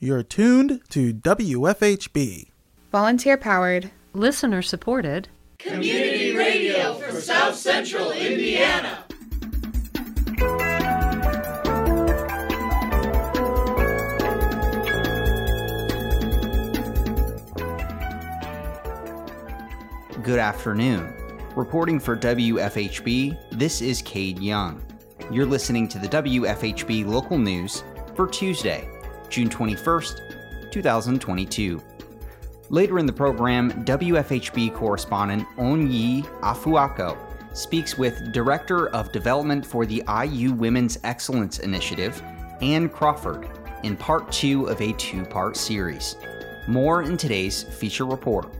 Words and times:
You're 0.00 0.22
tuned 0.22 0.80
to 0.90 1.12
WFHB. 1.12 2.50
Volunteer 2.92 3.36
powered, 3.36 3.90
listener 4.12 4.62
supported, 4.62 5.28
community 5.58 6.36
radio 6.36 6.94
for 6.94 7.20
South 7.20 7.56
Central 7.56 8.12
Indiana. 8.12 9.04
Good 20.22 20.38
afternoon. 20.38 21.12
Reporting 21.56 21.98
for 21.98 22.16
WFHB, 22.16 23.36
this 23.50 23.80
is 23.80 24.00
Cade 24.02 24.38
Young. 24.38 24.80
You're 25.32 25.44
listening 25.44 25.88
to 25.88 25.98
the 25.98 26.06
WFHB 26.06 27.04
local 27.04 27.36
news 27.36 27.82
for 28.14 28.28
Tuesday, 28.28 28.88
June 29.28 29.48
21st, 29.48 30.70
2022. 30.70 31.82
Later 32.70 32.98
in 32.98 33.06
the 33.06 33.12
program, 33.12 33.72
WFHB 33.84 34.74
correspondent 34.74 35.48
Onyi 35.56 36.24
Afuako 36.40 37.16
speaks 37.56 37.96
with 37.96 38.32
Director 38.32 38.88
of 38.90 39.10
Development 39.10 39.64
for 39.64 39.86
the 39.86 40.02
IU 40.24 40.52
Women's 40.52 40.98
Excellence 41.02 41.60
Initiative, 41.60 42.22
Ann 42.60 42.88
Crawford, 42.88 43.48
in 43.84 43.96
part 43.96 44.30
two 44.30 44.66
of 44.66 44.80
a 44.80 44.92
two 44.94 45.24
part 45.24 45.56
series. 45.56 46.16
More 46.66 47.02
in 47.02 47.16
today's 47.16 47.62
feature 47.62 48.04
report. 48.04 48.52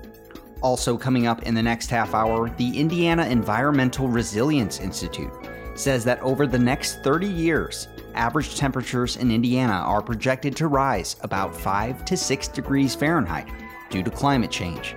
Also, 0.63 0.97
coming 0.97 1.27
up 1.27 1.43
in 1.45 1.55
the 1.55 1.63
next 1.63 1.91
half 1.91 2.15
hour, 2.15 2.51
the 2.57 2.79
Indiana 2.79 3.27
Environmental 3.27 4.09
Resilience 4.09 4.81
Institute 4.81 5.33
says 5.77 6.05
that 6.05 6.21
over 6.23 6.47
the 6.47 6.59
next 6.59 7.03
30 7.05 7.29
years, 7.29 7.89
average 8.19 8.57
temperatures 8.57 9.17
in 9.17 9.31
Indiana 9.31 9.73
are 9.73 10.03
projected 10.03 10.57
to 10.57 10.67
rise 10.67 11.17
about 11.23 11.57
5 11.57 12.05
to 12.05 12.17
6 12.17 12.49
degrees 12.49 12.95
Fahrenheit 12.95 13.49
due 13.91 14.03
to 14.03 14.11
climate 14.11 14.51
change. 14.51 14.97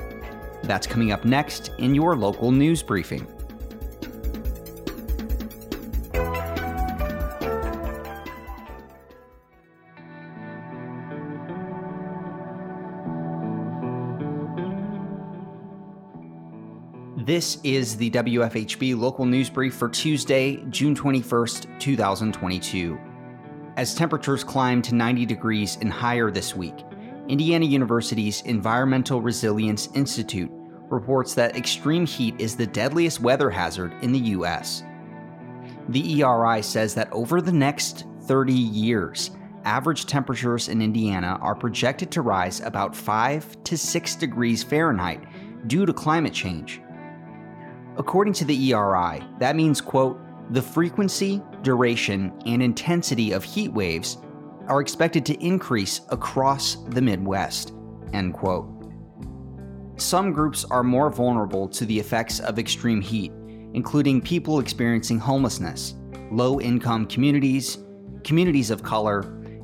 That's 0.64 0.88
coming 0.88 1.12
up 1.12 1.24
next 1.24 1.72
in 1.78 1.96
your 1.96 2.16
local 2.16 2.52
news 2.52 2.84
briefing. 2.84 3.26
This 17.24 17.60
is 17.64 17.96
the 17.96 18.10
WFHB 18.10 19.00
local 19.00 19.26
news 19.26 19.50
brief 19.50 19.76
for 19.76 19.88
Tuesday, 19.88 20.58
June 20.70 20.96
21st, 20.96 21.80
2022. 21.80 23.11
As 23.82 23.96
temperatures 23.96 24.44
climb 24.44 24.84
to 24.84 24.94
90 24.94 25.26
degrees 25.26 25.80
and 25.82 25.92
higher 25.92 26.30
this 26.30 26.56
week, 26.56 26.86
Indiana 27.28 27.66
University's 27.66 28.44
Environmental 28.44 29.24
Resilience 29.24 29.90
Institute 29.96 30.52
reports 30.92 31.34
that 31.34 31.58
extreme 31.58 32.06
heat 32.06 32.36
is 32.38 32.56
the 32.56 32.68
deadliest 32.68 33.22
weather 33.22 33.50
hazard 33.50 33.96
in 34.04 34.12
the 34.12 34.20
U.S. 34.38 34.84
The 35.90 36.22
ERI 36.22 36.62
says 36.62 36.94
that 36.94 37.12
over 37.12 37.42
the 37.42 37.52
next 37.52 38.06
30 38.26 38.54
years, 38.54 39.32
average 39.64 40.06
temperatures 40.06 40.70
in 40.70 40.80
Indiana 40.80 41.40
are 41.42 41.56
projected 41.56 42.12
to 42.12 42.22
rise 42.22 42.60
about 42.60 42.96
5 42.96 43.64
to 43.64 43.76
6 43.76 44.16
degrees 44.16 44.64
Fahrenheit 44.64 45.24
due 45.66 45.88
to 45.88 45.94
climate 45.94 46.34
change. 46.34 46.84
According 47.98 48.34
to 48.34 48.46
the 48.46 48.74
ERI, 48.74 49.24
that 49.40 49.56
means, 49.56 49.82
quote, 49.82 50.22
the 50.50 50.62
frequency, 50.62 51.42
duration, 51.62 52.34
and 52.46 52.62
intensity 52.62 53.32
of 53.32 53.44
heat 53.44 53.72
waves 53.72 54.18
are 54.68 54.82
expected 54.82 55.26
to 55.26 55.46
increase 55.46 56.02
across 56.10 56.76
the 56.90 57.02
Midwest, 57.02 57.74
end 58.14 58.34
quote. 58.34 58.68
Some 59.98 60.34
groups 60.34 60.66
are 60.66 60.84
more 60.84 61.10
vulnerable 61.10 61.68
to 61.70 61.86
the 61.86 62.00
effects 62.00 62.40
of 62.40 62.58
extreme 62.58 63.02
heat, 63.02 63.32
including 63.74 64.22
people 64.22 64.60
experiencing 64.60 65.20
homelessness, 65.20 65.96
low 66.32 66.60
income 66.60 67.06
communities, 67.06 67.78
communities 68.24 68.72
of 68.72 68.84
color, 68.84 69.22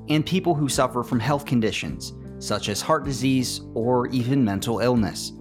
and 0.10 0.26
people 0.26 0.56
who 0.56 0.70
suffer 0.70 1.04
from 1.04 1.20
health 1.20 1.46
conditions 1.46 2.14
such 2.40 2.70
as 2.70 2.82
heart 2.82 3.04
disease 3.04 3.62
or 3.74 4.08
even 4.08 4.44
mental 4.44 4.80
illness. 4.80 5.34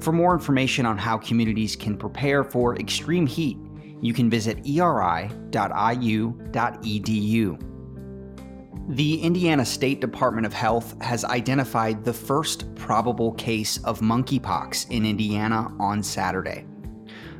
For 0.00 0.12
more 0.12 0.32
information 0.32 0.86
on 0.86 0.98
how 0.98 1.18
communities 1.18 1.76
can 1.76 1.96
prepare 1.96 2.44
for 2.44 2.76
extreme 2.76 3.26
heat, 3.26 3.58
you 4.00 4.12
can 4.12 4.30
visit 4.30 4.58
eri.iu.edu. 4.66 5.28
The 8.90 9.20
Indiana 9.20 9.66
State 9.66 10.00
Department 10.00 10.46
of 10.46 10.54
Health 10.54 11.00
has 11.02 11.24
identified 11.24 12.04
the 12.04 12.12
first 12.12 12.74
probable 12.74 13.32
case 13.32 13.76
of 13.84 14.00
monkeypox 14.00 14.90
in 14.90 15.04
Indiana 15.04 15.70
on 15.78 16.02
Saturday. 16.02 16.64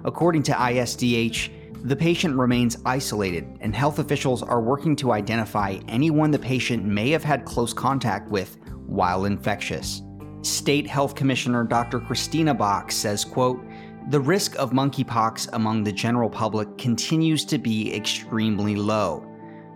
According 0.04 0.42
to 0.44 0.52
ISDH, 0.52 1.50
the 1.84 1.96
patient 1.96 2.36
remains 2.36 2.76
isolated, 2.84 3.46
and 3.60 3.74
health 3.74 3.98
officials 3.98 4.42
are 4.42 4.60
working 4.60 4.94
to 4.96 5.12
identify 5.12 5.78
anyone 5.88 6.30
the 6.30 6.38
patient 6.38 6.84
may 6.84 7.10
have 7.10 7.24
had 7.24 7.44
close 7.44 7.72
contact 7.72 8.28
with 8.30 8.58
while 8.86 9.24
infectious. 9.24 10.02
State 10.42 10.86
Health 10.86 11.14
Commissioner 11.14 11.64
Dr. 11.64 12.00
Kristina 12.00 12.56
Box 12.56 12.94
says, 12.94 13.24
quote, 13.24 13.64
the 14.08 14.20
risk 14.20 14.56
of 14.58 14.70
monkeypox 14.70 15.50
among 15.52 15.84
the 15.84 15.92
general 15.92 16.30
public 16.30 16.78
continues 16.78 17.44
to 17.44 17.58
be 17.58 17.94
extremely 17.94 18.74
low. 18.74 19.22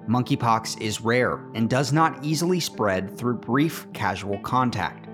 Monkeypox 0.09 0.81
is 0.81 1.03
rare 1.03 1.45
and 1.55 1.69
does 1.69 1.93
not 1.93 2.25
easily 2.25 2.59
spread 2.59 3.17
through 3.19 3.35
brief 3.35 3.87
casual 3.93 4.39
contact. 4.39 5.07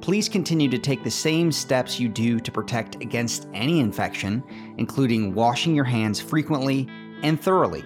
Please 0.00 0.28
continue 0.28 0.68
to 0.68 0.78
take 0.78 1.02
the 1.02 1.10
same 1.10 1.50
steps 1.50 1.98
you 1.98 2.08
do 2.08 2.38
to 2.38 2.52
protect 2.52 3.02
against 3.02 3.48
any 3.54 3.80
infection, 3.80 4.44
including 4.78 5.34
washing 5.34 5.74
your 5.74 5.84
hands 5.84 6.20
frequently 6.20 6.88
and 7.24 7.40
thoroughly, 7.40 7.84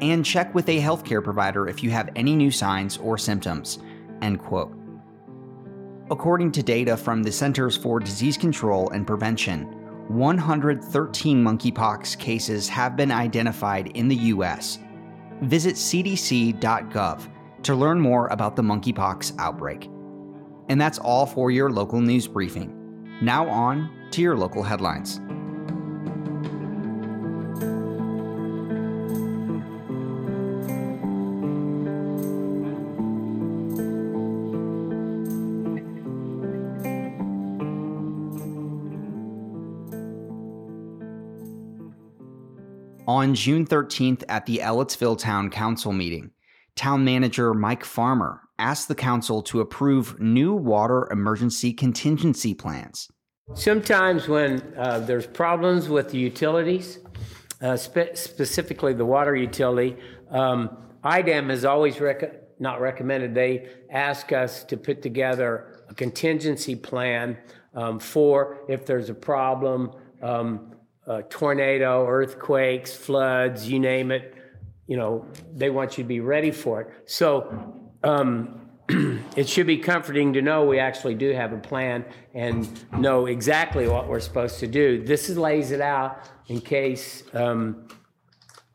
and 0.00 0.24
check 0.24 0.52
with 0.56 0.68
a 0.68 0.80
healthcare 0.80 1.22
provider 1.22 1.68
if 1.68 1.84
you 1.84 1.90
have 1.90 2.10
any 2.16 2.34
new 2.34 2.50
signs 2.50 2.96
or 2.96 3.16
symptoms. 3.16 3.78
End 4.22 4.40
quote. 4.40 4.76
According 6.10 6.52
to 6.52 6.62
data 6.62 6.96
from 6.96 7.22
the 7.22 7.32
Centers 7.32 7.76
for 7.76 7.98
Disease 7.98 8.36
Control 8.36 8.90
and 8.90 9.06
Prevention, 9.06 9.73
113 10.08 11.42
monkeypox 11.42 12.18
cases 12.18 12.68
have 12.68 12.96
been 12.96 13.10
identified 13.10 13.88
in 13.96 14.08
the 14.08 14.16
U.S. 14.16 14.78
Visit 15.42 15.76
cdc.gov 15.76 17.28
to 17.62 17.74
learn 17.74 17.98
more 17.98 18.28
about 18.28 18.56
the 18.56 18.62
monkeypox 18.62 19.34
outbreak. 19.38 19.88
And 20.68 20.80
that's 20.80 20.98
all 20.98 21.26
for 21.26 21.50
your 21.50 21.70
local 21.70 22.00
news 22.00 22.28
briefing. 22.28 23.18
Now 23.22 23.48
on 23.48 23.90
to 24.10 24.20
your 24.20 24.36
local 24.36 24.62
headlines. 24.62 25.20
On 43.14 43.32
June 43.32 43.64
13th 43.64 44.24
at 44.28 44.44
the 44.44 44.58
Ellettsville 44.58 45.16
Town 45.16 45.48
Council 45.48 45.92
meeting, 45.92 46.32
Town 46.74 47.04
Manager 47.04 47.54
Mike 47.54 47.84
Farmer 47.84 48.40
asked 48.58 48.88
the 48.88 48.96
council 48.96 49.40
to 49.42 49.60
approve 49.60 50.18
new 50.18 50.52
water 50.52 51.06
emergency 51.12 51.72
contingency 51.72 52.54
plans. 52.54 53.06
Sometimes 53.54 54.26
when 54.26 54.60
uh, 54.76 54.98
there's 54.98 55.28
problems 55.28 55.88
with 55.88 56.10
the 56.10 56.18
utilities, 56.18 56.98
uh, 57.62 57.76
spe- 57.76 58.14
specifically 58.16 58.94
the 58.94 59.06
water 59.06 59.36
utility, 59.36 59.96
um, 60.30 60.76
IDEM 61.04 61.50
has 61.50 61.64
always 61.64 62.00
rec- 62.00 62.58
not 62.58 62.80
recommended. 62.80 63.32
They 63.32 63.68
ask 63.90 64.32
us 64.32 64.64
to 64.64 64.76
put 64.76 65.02
together 65.02 65.84
a 65.88 65.94
contingency 65.94 66.74
plan 66.74 67.38
um, 67.74 68.00
for 68.00 68.64
if 68.68 68.84
there's 68.84 69.08
a 69.08 69.14
problem. 69.14 69.92
Um, 70.20 70.73
uh, 71.06 71.22
tornado, 71.28 72.06
earthquakes, 72.06 72.94
floods, 72.94 73.68
you 73.68 73.78
name 73.78 74.10
it. 74.10 74.34
You 74.86 74.96
know, 74.96 75.26
they 75.52 75.70
want 75.70 75.96
you 75.96 76.04
to 76.04 76.08
be 76.08 76.20
ready 76.20 76.50
for 76.50 76.82
it. 76.82 76.88
So 77.06 77.90
um, 78.02 78.68
it 79.36 79.48
should 79.48 79.66
be 79.66 79.78
comforting 79.78 80.32
to 80.34 80.42
know 80.42 80.64
we 80.64 80.78
actually 80.78 81.14
do 81.14 81.32
have 81.32 81.52
a 81.52 81.58
plan 81.58 82.04
and 82.34 82.68
know 82.98 83.26
exactly 83.26 83.88
what 83.88 84.08
we're 84.08 84.20
supposed 84.20 84.60
to 84.60 84.66
do. 84.66 85.02
This 85.02 85.28
lays 85.30 85.70
it 85.70 85.80
out 85.80 86.28
in 86.48 86.60
case 86.60 87.22
um, 87.32 87.88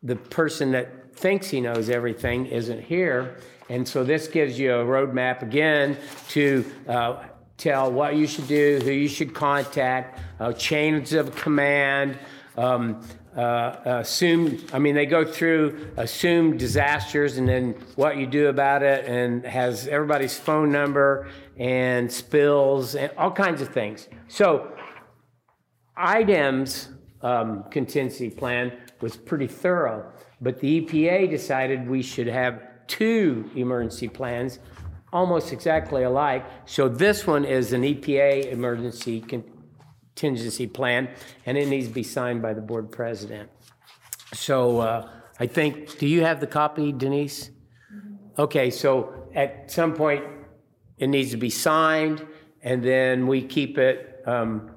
the 0.02 0.16
person 0.16 0.72
that 0.72 1.16
thinks 1.16 1.50
he 1.50 1.62
knows 1.62 1.90
everything 1.90 2.48
isn't 2.48 2.81
here. 2.81 3.38
And 3.70 3.88
so 3.88 4.04
this 4.04 4.28
gives 4.28 4.58
you 4.58 4.74
a 4.74 4.84
roadmap 4.84 5.44
again 5.44 5.98
to 6.30 6.66
uh, 6.88 7.24
tell 7.60 7.92
what 7.92 8.16
you 8.16 8.26
should 8.26 8.48
do, 8.48 8.80
who 8.84 8.92
you 8.92 9.08
should 9.08 9.34
contact, 9.34 10.20
uh, 10.40 10.54
chains 10.54 11.14
of 11.14 11.36
command, 11.36 12.18
um, 12.58 13.02
uh, 13.36 13.76
assumed, 13.86 14.70
I 14.74 14.80
mean, 14.80 14.96
they 14.96 15.06
go 15.06 15.24
through 15.24 15.92
assumed 15.98 16.58
disasters 16.58 17.38
and 17.38 17.48
then 17.48 17.76
what 17.96 18.18
you 18.18 18.26
do 18.26 18.48
about 18.48 18.82
it 18.82 19.06
and 19.06 19.46
has 19.46 19.88
everybody's 19.88 20.38
phone 20.38 20.72
number 20.72 21.28
and 21.58 22.12
spills 22.12 22.96
and 22.96 23.12
all 23.18 23.32
kinds 23.32 23.62
of 23.62 23.70
things. 23.70 24.08
So 24.28 24.72
IDEM's 25.98 26.90
um, 27.22 27.66
contingency 27.70 28.30
plan 28.30 28.72
was 29.02 29.16
pretty 29.16 29.48
thorough, 29.48 30.12
but 30.42 30.60
the 30.60 30.82
EPA 30.82 31.30
decided 31.30 31.88
we 31.88 32.02
should 32.02 32.28
have 32.28 32.62
two 32.88 33.50
emergency 33.56 34.08
plans, 34.08 34.60
almost 35.12 35.52
exactly 35.52 36.04
alike. 36.04 36.46
So 36.66 36.88
this 36.90 37.26
one 37.26 37.46
is 37.46 37.74
an 37.74 37.84
EPA 37.84 38.52
emergency 38.52 39.22
contingency 39.22 40.68
plan, 40.68 41.10
and 41.46 41.58
it 41.58 41.68
needs 41.68 41.88
to 41.88 41.94
be 41.94 42.04
signed 42.04 42.42
by 42.42 42.54
the 42.54 42.62
board 42.62 42.92
president. 42.92 43.50
So 44.34 44.80
uh, 44.80 45.10
I 45.40 45.48
think, 45.48 45.98
do 45.98 46.08
you 46.08 46.24
have 46.24 46.40
the 46.40 46.48
copy, 46.48 46.92
Denise? 46.92 47.52
Okay, 48.38 48.70
so 48.70 49.30
at 49.34 49.72
some 49.72 49.94
point, 49.94 50.24
it 50.98 51.08
needs 51.08 51.32
to 51.32 51.38
be 51.38 51.50
signed, 51.50 52.26
and 52.62 52.84
then 52.84 53.28
we 53.28 53.42
keep 53.42 53.78
it 53.78 54.22
um, 54.26 54.72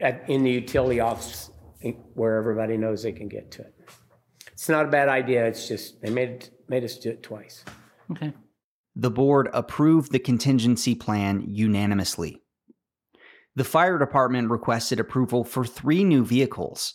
at, 0.00 0.28
in 0.28 0.42
the 0.42 0.50
utility 0.50 1.00
office 1.00 1.50
where 2.14 2.36
everybody 2.36 2.76
knows 2.76 3.02
they 3.02 3.12
can 3.12 3.28
get 3.28 3.50
to 3.52 3.62
it. 3.62 3.74
It's 4.52 4.68
not 4.68 4.86
a 4.86 4.88
bad 4.88 5.08
idea. 5.08 5.46
It's 5.46 5.68
just 5.68 6.00
they 6.00 6.10
made 6.10 6.48
made 6.68 6.82
us 6.82 6.96
do 6.96 7.10
it 7.10 7.22
twice. 7.22 7.64
Okay. 8.10 8.32
The 8.98 9.10
board 9.10 9.50
approved 9.52 10.10
the 10.10 10.18
contingency 10.18 10.94
plan 10.94 11.44
unanimously. 11.46 12.40
The 13.54 13.64
fire 13.64 13.98
department 13.98 14.50
requested 14.50 14.98
approval 14.98 15.44
for 15.44 15.66
three 15.66 16.02
new 16.02 16.24
vehicles. 16.24 16.94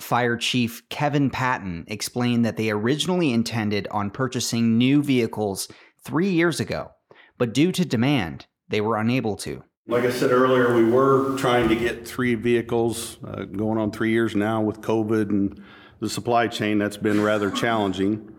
Fire 0.00 0.36
Chief 0.36 0.88
Kevin 0.90 1.30
Patton 1.30 1.86
explained 1.88 2.44
that 2.44 2.56
they 2.56 2.70
originally 2.70 3.32
intended 3.32 3.88
on 3.90 4.10
purchasing 4.10 4.78
new 4.78 5.02
vehicles 5.02 5.68
three 6.04 6.30
years 6.30 6.60
ago, 6.60 6.90
but 7.36 7.52
due 7.52 7.72
to 7.72 7.84
demand, 7.84 8.46
they 8.68 8.80
were 8.80 8.96
unable 8.96 9.36
to. 9.36 9.64
Like 9.88 10.04
I 10.04 10.10
said 10.10 10.30
earlier, 10.30 10.74
we 10.74 10.84
were 10.84 11.36
trying 11.36 11.68
to 11.68 11.76
get 11.76 12.06
three 12.06 12.36
vehicles, 12.36 13.18
uh, 13.26 13.44
going 13.44 13.78
on 13.78 13.90
three 13.90 14.10
years 14.10 14.34
now 14.36 14.62
with 14.62 14.80
COVID 14.80 15.30
and 15.30 15.62
the 16.00 16.08
supply 16.08 16.46
chain. 16.46 16.78
That's 16.78 16.96
been 16.96 17.20
rather 17.22 17.50
challenging. 17.50 18.30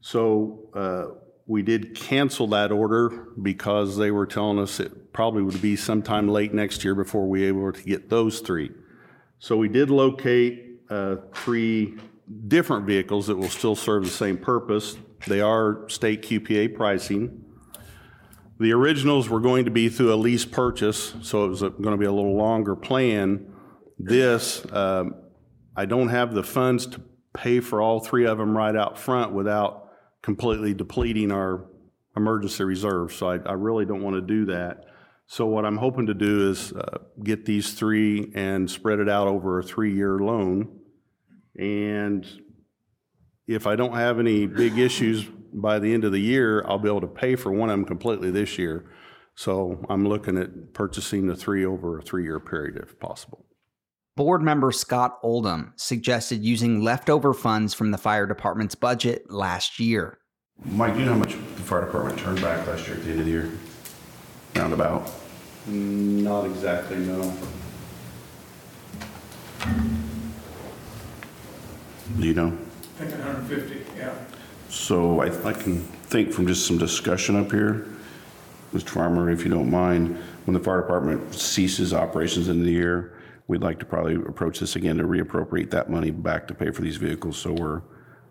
So 0.00 0.70
uh, 0.74 1.21
we 1.46 1.62
did 1.62 1.94
cancel 1.94 2.46
that 2.48 2.70
order 2.70 3.26
because 3.40 3.96
they 3.96 4.10
were 4.10 4.26
telling 4.26 4.58
us 4.58 4.78
it 4.80 5.12
probably 5.12 5.42
would 5.42 5.60
be 5.60 5.76
sometime 5.76 6.28
late 6.28 6.54
next 6.54 6.84
year 6.84 6.94
before 6.94 7.28
we 7.28 7.50
were 7.52 7.70
able 7.70 7.72
to 7.72 7.82
get 7.82 8.08
those 8.08 8.40
three. 8.40 8.70
So 9.38 9.56
we 9.56 9.68
did 9.68 9.90
locate 9.90 10.80
uh, 10.88 11.16
three 11.34 11.98
different 12.48 12.86
vehicles 12.86 13.26
that 13.26 13.36
will 13.36 13.48
still 13.48 13.74
serve 13.74 14.04
the 14.04 14.10
same 14.10 14.38
purpose. 14.38 14.96
They 15.26 15.40
are 15.40 15.88
state 15.88 16.22
QPA 16.22 16.76
pricing. 16.76 17.44
The 18.60 18.72
originals 18.72 19.28
were 19.28 19.40
going 19.40 19.64
to 19.64 19.70
be 19.70 19.88
through 19.88 20.14
a 20.14 20.16
lease 20.16 20.44
purchase, 20.44 21.14
so 21.22 21.44
it 21.44 21.48
was 21.48 21.60
going 21.62 21.82
to 21.82 21.96
be 21.96 22.06
a 22.06 22.12
little 22.12 22.36
longer 22.36 22.76
plan. 22.76 23.52
This, 23.98 24.64
um, 24.72 25.16
I 25.76 25.86
don't 25.86 26.08
have 26.08 26.34
the 26.34 26.44
funds 26.44 26.86
to 26.86 27.02
pay 27.34 27.60
for 27.60 27.80
all 27.80 27.98
three 27.98 28.26
of 28.26 28.38
them 28.38 28.56
right 28.56 28.76
out 28.76 28.98
front 28.98 29.32
without 29.32 29.81
completely 30.22 30.72
depleting 30.74 31.30
our 31.32 31.66
emergency 32.16 32.64
reserve. 32.64 33.12
So 33.12 33.30
I, 33.30 33.36
I 33.38 33.52
really 33.52 33.84
don't 33.84 34.02
want 34.02 34.16
to 34.16 34.22
do 34.22 34.46
that. 34.46 34.84
So 35.26 35.46
what 35.46 35.64
I'm 35.64 35.78
hoping 35.78 36.06
to 36.06 36.14
do 36.14 36.50
is 36.50 36.72
uh, 36.72 36.98
get 37.22 37.44
these 37.44 37.72
three 37.74 38.30
and 38.34 38.70
spread 38.70 38.98
it 38.98 39.08
out 39.08 39.28
over 39.28 39.58
a 39.58 39.62
three-year 39.62 40.18
loan. 40.18 40.78
And 41.58 42.26
if 43.46 43.66
I 43.66 43.76
don't 43.76 43.94
have 43.94 44.18
any 44.18 44.46
big 44.46 44.78
issues 44.78 45.24
by 45.52 45.78
the 45.78 45.92
end 45.92 46.04
of 46.04 46.12
the 46.12 46.20
year, 46.20 46.64
I'll 46.66 46.78
be 46.78 46.88
able 46.88 47.00
to 47.02 47.06
pay 47.06 47.36
for 47.36 47.50
one 47.50 47.70
of 47.70 47.74
them 47.74 47.84
completely 47.84 48.30
this 48.30 48.58
year. 48.58 48.90
So 49.34 49.84
I'm 49.88 50.06
looking 50.06 50.36
at 50.36 50.74
purchasing 50.74 51.26
the 51.26 51.36
three 51.36 51.64
over 51.64 51.98
a 51.98 52.02
three-year 52.02 52.40
period 52.40 52.76
if 52.76 52.98
possible. 53.00 53.46
Board 54.14 54.42
member 54.42 54.72
Scott 54.72 55.18
Oldham 55.22 55.72
suggested 55.76 56.44
using 56.44 56.84
leftover 56.84 57.32
funds 57.32 57.72
from 57.72 57.92
the 57.92 57.98
fire 57.98 58.26
department's 58.26 58.74
budget 58.74 59.30
last 59.30 59.80
year. 59.80 60.18
Mike, 60.66 60.92
do 60.92 61.00
you 61.00 61.06
know 61.06 61.12
how 61.12 61.18
much 61.18 61.32
the 61.32 61.62
fire 61.62 61.86
department 61.86 62.18
turned 62.18 62.42
back 62.42 62.66
last 62.66 62.86
year 62.86 62.98
at 62.98 63.04
the 63.04 63.10
end 63.10 63.20
of 63.20 63.24
the 63.24 63.32
year? 63.32 63.50
Roundabout. 64.54 65.10
Not 65.66 66.44
exactly, 66.44 66.98
no. 66.98 67.34
Do 72.18 72.26
you 72.26 72.34
know? 72.34 72.58
I 73.00 73.04
think 73.04 73.12
150, 73.12 73.98
yeah. 73.98 74.12
So 74.68 75.22
I, 75.22 75.48
I 75.48 75.54
can 75.54 75.80
think 75.80 76.32
from 76.32 76.46
just 76.46 76.66
some 76.66 76.76
discussion 76.76 77.34
up 77.36 77.50
here, 77.50 77.86
Mr. 78.74 78.90
Farmer, 78.90 79.30
if 79.30 79.42
you 79.42 79.50
don't 79.50 79.70
mind, 79.70 80.18
when 80.44 80.52
the 80.52 80.60
fire 80.60 80.82
department 80.82 81.34
ceases 81.34 81.94
operations 81.94 82.48
in 82.48 82.62
the 82.62 82.70
year, 82.70 83.14
we'd 83.52 83.62
like 83.62 83.78
to 83.78 83.84
probably 83.84 84.14
approach 84.14 84.60
this 84.60 84.76
again 84.76 84.96
to 84.96 85.04
reappropriate 85.04 85.70
that 85.70 85.90
money 85.90 86.10
back 86.10 86.48
to 86.48 86.54
pay 86.54 86.70
for 86.70 86.80
these 86.80 86.96
vehicles 86.96 87.36
so 87.36 87.52
we're 87.52 87.82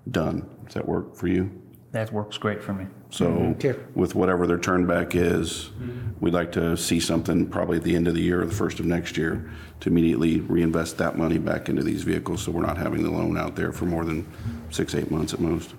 done. 0.09 0.49
Does 0.65 0.73
that 0.73 0.87
work 0.87 1.15
for 1.15 1.27
you? 1.27 1.61
That 1.91 2.11
works 2.11 2.39
great 2.39 2.63
for 2.63 2.73
me. 2.73 2.87
So 3.11 3.29
mm-hmm. 3.29 3.99
with 3.99 4.15
whatever 4.15 4.47
their 4.47 4.57
turn 4.57 4.87
back 4.87 5.13
is, 5.13 5.69
mm-hmm. 5.77 6.13
we'd 6.19 6.33
like 6.33 6.51
to 6.53 6.75
see 6.75 6.99
something 6.99 7.47
probably 7.47 7.77
at 7.77 7.83
the 7.83 7.95
end 7.95 8.07
of 8.07 8.15
the 8.15 8.21
year 8.21 8.41
or 8.41 8.45
the 8.45 8.55
first 8.55 8.79
of 8.79 8.85
next 8.87 9.15
year 9.15 9.51
to 9.81 9.89
immediately 9.89 10.39
reinvest 10.39 10.97
that 10.97 11.17
money 11.17 11.37
back 11.37 11.69
into 11.69 11.83
these 11.83 12.01
vehicles 12.01 12.41
so 12.41 12.51
we're 12.51 12.65
not 12.65 12.77
having 12.77 13.03
the 13.03 13.11
loan 13.11 13.37
out 13.37 13.55
there 13.55 13.71
for 13.71 13.85
more 13.85 14.03
than 14.03 14.25
six, 14.71 14.95
eight 14.95 15.11
months 15.11 15.35
at 15.35 15.39
most. 15.39 15.75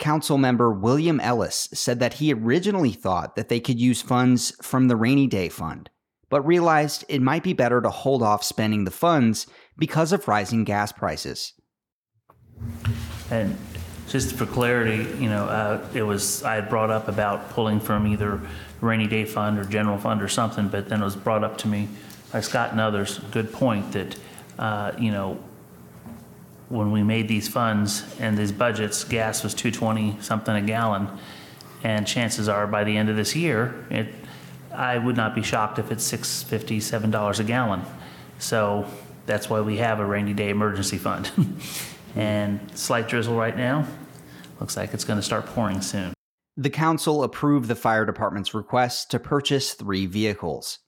Council 0.00 0.38
member 0.38 0.72
William 0.72 1.20
Ellis 1.20 1.68
said 1.72 2.00
that 2.00 2.14
he 2.14 2.34
originally 2.34 2.92
thought 2.92 3.36
that 3.36 3.48
they 3.48 3.60
could 3.60 3.78
use 3.78 4.02
funds 4.02 4.52
from 4.60 4.88
the 4.88 4.96
rainy 4.96 5.28
day 5.28 5.48
fund, 5.48 5.88
but 6.28 6.40
realized 6.42 7.04
it 7.08 7.22
might 7.22 7.42
be 7.42 7.52
better 7.52 7.80
to 7.80 7.90
hold 7.90 8.22
off 8.22 8.42
spending 8.42 8.84
the 8.84 8.90
funds 8.90 9.46
because 9.78 10.12
of 10.12 10.28
rising 10.28 10.64
gas 10.64 10.92
prices. 10.92 11.52
And 13.30 13.56
just 14.08 14.34
for 14.34 14.46
clarity, 14.46 15.08
you 15.20 15.28
know, 15.28 15.44
uh, 15.44 15.86
it 15.94 16.02
was, 16.02 16.42
I 16.42 16.54
had 16.56 16.68
brought 16.68 16.90
up 16.90 17.08
about 17.08 17.50
pulling 17.50 17.80
from 17.80 18.06
either 18.06 18.40
rainy 18.80 19.06
day 19.06 19.24
fund 19.24 19.58
or 19.58 19.64
general 19.64 19.98
fund 19.98 20.22
or 20.22 20.28
something, 20.28 20.68
but 20.68 20.88
then 20.88 21.00
it 21.00 21.04
was 21.04 21.16
brought 21.16 21.44
up 21.44 21.58
to 21.58 21.68
me 21.68 21.88
by 22.32 22.40
Scott 22.40 22.70
and 22.70 22.80
others, 22.80 23.18
good 23.30 23.52
point, 23.52 23.92
that, 23.92 24.16
uh, 24.58 24.92
you 24.98 25.10
know, 25.10 25.38
when 26.68 26.90
we 26.90 27.02
made 27.02 27.28
these 27.28 27.48
funds 27.48 28.04
and 28.18 28.36
these 28.36 28.52
budgets, 28.52 29.04
gas 29.04 29.44
was 29.44 29.54
220 29.54 30.18
something 30.20 30.54
a 30.54 30.60
gallon. 30.60 31.08
And 31.84 32.06
chances 32.06 32.48
are 32.48 32.66
by 32.66 32.84
the 32.84 32.96
end 32.96 33.08
of 33.08 33.16
this 33.16 33.36
year, 33.36 33.86
it, 33.90 34.08
I 34.76 34.98
would 34.98 35.16
not 35.16 35.34
be 35.34 35.42
shocked 35.42 35.78
if 35.78 35.90
it's 35.90 36.04
650 36.04 36.80
$7 36.80 37.40
a 37.40 37.44
gallon. 37.44 37.82
So 38.38 38.86
that's 39.26 39.48
why 39.48 39.60
we 39.60 39.78
have 39.78 40.00
a 40.00 40.04
rainy 40.04 40.34
day 40.34 40.50
emergency 40.50 40.98
fund. 40.98 41.30
and 42.16 42.60
slight 42.76 43.08
drizzle 43.08 43.36
right 43.36 43.56
now. 43.56 43.86
Looks 44.60 44.76
like 44.76 44.94
it's 44.94 45.04
going 45.04 45.18
to 45.18 45.22
start 45.22 45.46
pouring 45.46 45.80
soon. 45.80 46.14
The 46.56 46.70
council 46.70 47.22
approved 47.22 47.68
the 47.68 47.74
fire 47.74 48.06
department's 48.06 48.54
request 48.54 49.10
to 49.10 49.18
purchase 49.18 49.74
three 49.74 50.06
vehicles. 50.06 50.78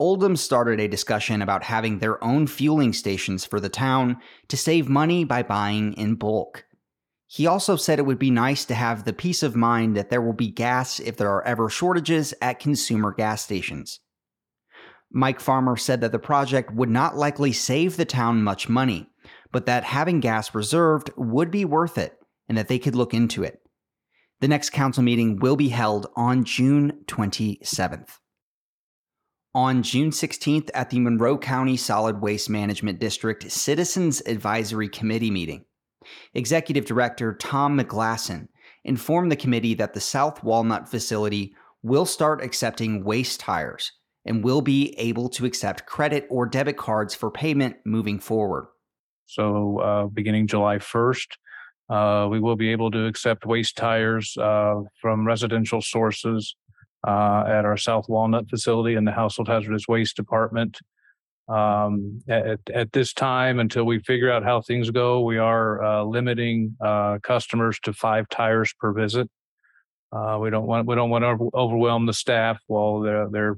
Oldham 0.00 0.34
started 0.34 0.80
a 0.80 0.88
discussion 0.88 1.40
about 1.40 1.62
having 1.62 2.00
their 2.00 2.22
own 2.22 2.48
fueling 2.48 2.92
stations 2.92 3.44
for 3.44 3.60
the 3.60 3.68
town 3.68 4.16
to 4.48 4.56
save 4.56 4.88
money 4.88 5.24
by 5.24 5.44
buying 5.44 5.92
in 5.92 6.16
bulk. 6.16 6.64
He 7.34 7.48
also 7.48 7.74
said 7.74 7.98
it 7.98 8.06
would 8.06 8.20
be 8.20 8.30
nice 8.30 8.64
to 8.66 8.76
have 8.76 9.02
the 9.02 9.12
peace 9.12 9.42
of 9.42 9.56
mind 9.56 9.96
that 9.96 10.08
there 10.08 10.22
will 10.22 10.34
be 10.34 10.52
gas 10.52 11.00
if 11.00 11.16
there 11.16 11.32
are 11.32 11.44
ever 11.44 11.68
shortages 11.68 12.32
at 12.40 12.60
consumer 12.60 13.10
gas 13.10 13.42
stations. 13.42 13.98
Mike 15.10 15.40
Farmer 15.40 15.76
said 15.76 16.00
that 16.00 16.12
the 16.12 16.20
project 16.20 16.72
would 16.72 16.88
not 16.88 17.16
likely 17.16 17.52
save 17.52 17.96
the 17.96 18.04
town 18.04 18.44
much 18.44 18.68
money, 18.68 19.08
but 19.50 19.66
that 19.66 19.82
having 19.82 20.20
gas 20.20 20.54
reserved 20.54 21.10
would 21.16 21.50
be 21.50 21.64
worth 21.64 21.98
it 21.98 22.16
and 22.48 22.56
that 22.56 22.68
they 22.68 22.78
could 22.78 22.94
look 22.94 23.12
into 23.12 23.42
it. 23.42 23.58
The 24.40 24.46
next 24.46 24.70
council 24.70 25.02
meeting 25.02 25.40
will 25.40 25.56
be 25.56 25.70
held 25.70 26.06
on 26.14 26.44
June 26.44 27.00
27th. 27.06 28.10
On 29.56 29.82
June 29.82 30.10
16th 30.10 30.70
at 30.72 30.90
the 30.90 31.00
Monroe 31.00 31.38
County 31.38 31.76
Solid 31.76 32.22
Waste 32.22 32.48
Management 32.48 33.00
District 33.00 33.50
Citizens 33.50 34.22
Advisory 34.24 34.88
Committee 34.88 35.32
meeting, 35.32 35.64
Executive 36.34 36.84
Director 36.84 37.34
Tom 37.34 37.78
McGlasson 37.78 38.48
informed 38.84 39.32
the 39.32 39.36
committee 39.36 39.74
that 39.74 39.94
the 39.94 40.00
South 40.00 40.42
Walnut 40.42 40.88
facility 40.88 41.54
will 41.82 42.06
start 42.06 42.42
accepting 42.42 43.04
waste 43.04 43.40
tires 43.40 43.92
and 44.24 44.42
will 44.42 44.62
be 44.62 44.94
able 44.98 45.28
to 45.28 45.44
accept 45.44 45.86
credit 45.86 46.26
or 46.30 46.46
debit 46.46 46.76
cards 46.76 47.14
for 47.14 47.30
payment 47.30 47.76
moving 47.84 48.18
forward. 48.18 48.68
So, 49.26 49.78
uh, 49.78 50.06
beginning 50.06 50.46
July 50.46 50.78
1st, 50.78 51.26
uh, 51.90 52.28
we 52.30 52.40
will 52.40 52.56
be 52.56 52.70
able 52.70 52.90
to 52.90 53.06
accept 53.06 53.44
waste 53.44 53.76
tires 53.76 54.36
uh, 54.36 54.80
from 55.00 55.26
residential 55.26 55.82
sources 55.82 56.56
uh, 57.06 57.44
at 57.46 57.64
our 57.64 57.76
South 57.76 58.08
Walnut 58.08 58.48
facility 58.48 58.94
in 58.94 59.04
the 59.04 59.12
Household 59.12 59.48
Hazardous 59.48 59.86
Waste 59.88 60.16
Department. 60.16 60.78
Um, 61.46 62.22
at, 62.26 62.60
at 62.72 62.92
this 62.92 63.12
time, 63.12 63.58
until 63.58 63.84
we 63.84 63.98
figure 63.98 64.30
out 64.30 64.44
how 64.44 64.62
things 64.62 64.90
go, 64.90 65.20
we 65.20 65.36
are 65.36 65.82
uh, 65.82 66.02
limiting 66.04 66.76
uh, 66.80 67.18
customers 67.22 67.78
to 67.80 67.92
five 67.92 68.28
tires 68.30 68.72
per 68.78 68.92
visit. 68.92 69.28
Uh, 70.10 70.38
we 70.40 70.48
don't 70.48 70.66
want 70.66 70.86
we 70.86 70.94
don't 70.94 71.10
want 71.10 71.24
to 71.24 71.50
overwhelm 71.54 72.06
the 72.06 72.12
staff 72.12 72.58
while 72.68 73.00
they're 73.00 73.28
they're 73.30 73.56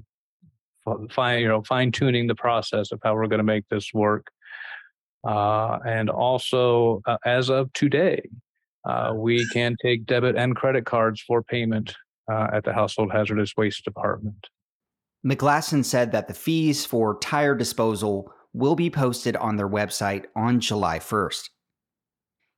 fine 1.11 1.40
you 1.40 1.49
know 1.49 1.62
fine 1.62 1.93
tuning 1.93 2.26
the 2.26 2.35
process 2.35 2.93
of 2.93 3.00
how 3.05 3.14
we're 3.14 3.26
going 3.26 3.38
to 3.38 3.45
make 3.45 3.69
this 3.69 3.93
work. 3.93 4.28
Uh, 5.26 5.78
and 5.85 6.09
also, 6.09 7.02
uh, 7.07 7.19
as 7.25 7.50
of 7.50 7.73
today, 7.73 8.23
uh, 8.85 9.12
we 9.14 9.47
can 9.52 9.76
take 9.83 10.07
debit 10.07 10.37
and 10.37 10.55
credit 10.55 10.87
cards 10.87 11.21
for 11.21 11.43
payment 11.43 11.95
at 12.28 12.64
the 12.64 12.73
Household 12.73 13.12
Hazardous 13.12 13.52
Waste 13.57 13.85
Department. 13.85 14.49
McGlasson 15.26 15.85
said 15.85 16.12
that 16.12 16.28
the 16.28 16.35
fees 16.35 16.87
for 16.87 17.18
tire 17.18 17.56
disposal 17.56 18.33
will 18.52 18.76
be 18.76 18.88
posted 18.88 19.35
on 19.37 19.56
their 19.56 19.68
website 19.68 20.26
on 20.37 20.61
July 20.61 21.00
1st. 21.00 21.49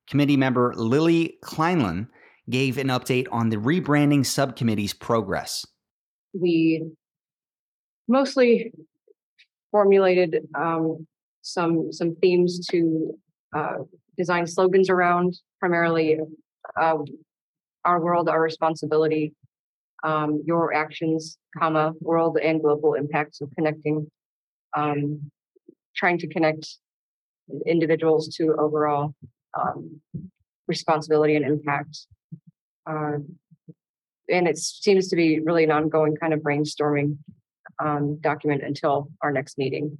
Committee 0.06 0.36
member 0.36 0.74
Lily 0.76 1.38
Kleinlen 1.42 2.08
gave 2.50 2.76
an 2.76 2.88
update 2.88 3.26
on 3.32 3.48
the 3.48 3.56
rebranding 3.56 4.24
subcommittee's 4.24 4.92
progress. 4.92 5.66
We 6.38 6.84
mostly 8.06 8.72
formulated 9.70 10.36
um, 10.54 11.06
some 11.42 11.92
some 11.92 12.16
themes 12.16 12.66
to 12.70 13.14
uh, 13.56 13.78
design 14.16 14.46
slogans 14.46 14.90
around, 14.90 15.38
primarily 15.58 16.18
uh, 16.80 16.96
"Our 17.84 18.00
World, 18.00 18.28
Our 18.28 18.42
Responsibility," 18.42 19.34
um, 20.04 20.42
your 20.44 20.72
actions, 20.72 21.38
comma, 21.58 21.92
world 22.00 22.38
and 22.42 22.60
global 22.60 22.94
impacts 22.94 23.40
of 23.40 23.50
connecting, 23.56 24.10
um, 24.76 25.30
trying 25.96 26.18
to 26.18 26.28
connect 26.28 26.76
individuals 27.66 28.28
to 28.36 28.54
overall 28.58 29.14
um, 29.58 30.00
responsibility 30.66 31.34
and 31.36 31.44
impact. 31.44 32.06
Uh, 32.88 33.18
and 34.30 34.46
it 34.46 34.58
seems 34.58 35.08
to 35.08 35.16
be 35.16 35.40
really 35.40 35.64
an 35.64 35.70
ongoing 35.70 36.14
kind 36.16 36.34
of 36.34 36.40
brainstorming 36.40 37.16
um, 37.82 38.18
document 38.20 38.62
until 38.62 39.08
our 39.22 39.32
next 39.32 39.58
meeting. 39.58 39.98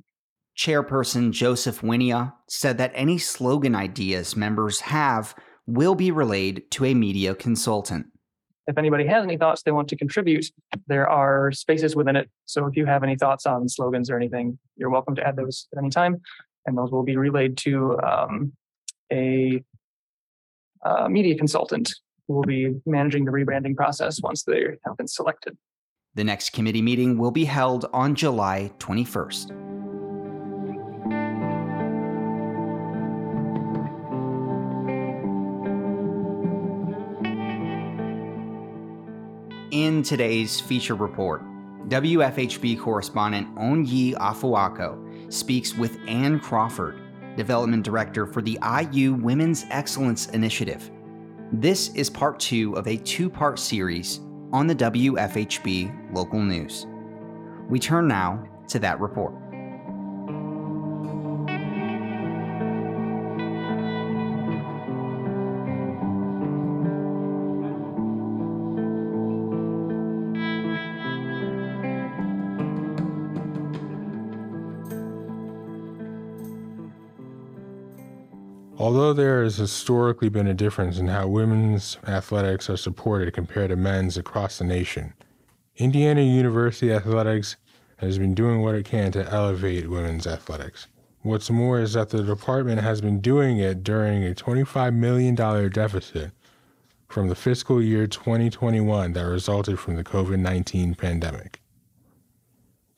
Chairperson 0.56 1.30
Joseph 1.30 1.82
Winia 1.82 2.34
said 2.48 2.78
that 2.78 2.92
any 2.94 3.16
slogan 3.16 3.74
ideas 3.74 4.36
members 4.36 4.80
have 4.80 5.34
will 5.66 5.94
be 5.94 6.10
relayed 6.10 6.68
to 6.72 6.84
a 6.84 6.94
media 6.94 7.34
consultant 7.34 8.06
if 8.68 8.76
anybody 8.76 9.06
has 9.06 9.24
any 9.24 9.38
thoughts 9.38 9.62
they 9.62 9.72
want 9.72 9.88
to 9.88 9.96
contribute, 9.96 10.46
there 10.86 11.08
are 11.08 11.50
spaces 11.50 11.96
within 11.96 12.16
it. 12.16 12.30
So 12.44 12.66
if 12.66 12.76
you 12.76 12.84
have 12.84 13.02
any 13.02 13.16
thoughts 13.16 13.46
on 13.46 13.66
slogans 13.68 14.10
or 14.10 14.16
anything, 14.16 14.58
you're 14.76 14.90
welcome 14.90 15.14
to 15.16 15.26
add 15.26 15.36
those 15.36 15.66
at 15.72 15.78
any 15.78 15.88
time. 15.88 16.20
And 16.66 16.76
those 16.76 16.90
will 16.92 17.02
be 17.02 17.16
relayed 17.16 17.56
to 17.58 17.98
um, 18.00 18.52
a, 19.10 19.64
media 21.08 21.36
consultant 21.36 21.92
who 22.26 22.34
will 22.34 22.44
be 22.44 22.74
managing 22.86 23.24
the 23.24 23.32
rebranding 23.32 23.74
process 23.74 24.20
once 24.22 24.44
they 24.44 24.64
have 24.86 24.96
been 24.96 25.08
selected. 25.08 25.56
The 26.14 26.24
next 26.24 26.52
committee 26.52 26.82
meeting 26.82 27.18
will 27.18 27.30
be 27.30 27.44
held 27.46 27.86
on 27.92 28.14
July 28.14 28.70
21st. 28.78 29.77
In 39.98 40.04
today's 40.04 40.60
feature 40.60 40.94
report, 40.94 41.42
WFHB 41.88 42.78
correspondent 42.78 43.52
Onyi 43.56 44.14
Afuako 44.14 45.32
speaks 45.32 45.74
with 45.74 45.98
Ann 46.06 46.38
Crawford, 46.38 47.00
Development 47.36 47.84
Director 47.84 48.24
for 48.24 48.40
the 48.40 48.60
IU 48.62 49.14
Women's 49.14 49.64
Excellence 49.70 50.28
Initiative. 50.28 50.88
This 51.52 51.92
is 51.94 52.08
part 52.08 52.38
two 52.38 52.74
of 52.74 52.86
a 52.86 52.96
two 52.98 53.28
part 53.28 53.58
series 53.58 54.20
on 54.52 54.68
the 54.68 54.74
WFHB 54.76 56.14
local 56.14 56.42
news. 56.42 56.86
We 57.68 57.80
turn 57.80 58.06
now 58.06 58.44
to 58.68 58.78
that 58.78 59.00
report. 59.00 59.34
Although 78.98 79.12
there 79.12 79.44
has 79.44 79.58
historically 79.58 80.28
been 80.28 80.48
a 80.48 80.54
difference 80.54 80.98
in 80.98 81.06
how 81.06 81.28
women's 81.28 81.98
athletics 82.08 82.68
are 82.68 82.76
supported 82.76 83.32
compared 83.32 83.68
to 83.70 83.76
men's 83.76 84.16
across 84.16 84.58
the 84.58 84.64
nation, 84.64 85.14
Indiana 85.76 86.22
University 86.22 86.92
Athletics 86.92 87.54
has 87.98 88.18
been 88.18 88.34
doing 88.34 88.60
what 88.60 88.74
it 88.74 88.84
can 88.86 89.12
to 89.12 89.24
elevate 89.32 89.88
women's 89.88 90.26
athletics. 90.26 90.88
What's 91.22 91.48
more 91.48 91.78
is 91.78 91.92
that 91.92 92.08
the 92.08 92.24
department 92.24 92.80
has 92.80 93.00
been 93.00 93.20
doing 93.20 93.58
it 93.58 93.84
during 93.84 94.24
a 94.24 94.34
$25 94.34 94.94
million 94.94 95.36
deficit 95.36 96.32
from 97.06 97.28
the 97.28 97.36
fiscal 97.36 97.80
year 97.80 98.08
2021 98.08 99.12
that 99.12 99.20
resulted 99.20 99.78
from 99.78 99.94
the 99.94 100.02
COVID 100.02 100.40
19 100.40 100.96
pandemic. 100.96 101.60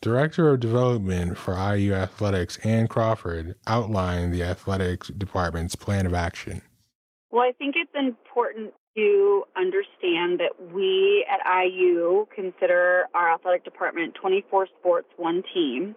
Director 0.02 0.48
of 0.48 0.60
Development 0.60 1.36
for 1.36 1.52
IU 1.52 1.92
Athletics, 1.92 2.56
Ann 2.64 2.88
Crawford, 2.88 3.54
outlined 3.66 4.32
the 4.32 4.42
athletics 4.42 5.08
department's 5.08 5.76
plan 5.76 6.06
of 6.06 6.14
action. 6.14 6.62
Well, 7.30 7.42
I 7.42 7.52
think 7.52 7.74
it's 7.76 7.92
important 7.94 8.72
to 8.96 9.44
understand 9.58 10.40
that 10.40 10.52
we 10.72 11.26
at 11.30 11.40
IU 11.66 12.26
consider 12.34 13.08
our 13.12 13.34
athletic 13.34 13.62
department 13.62 14.14
24 14.14 14.68
sports, 14.78 15.08
one 15.18 15.42
team. 15.52 15.94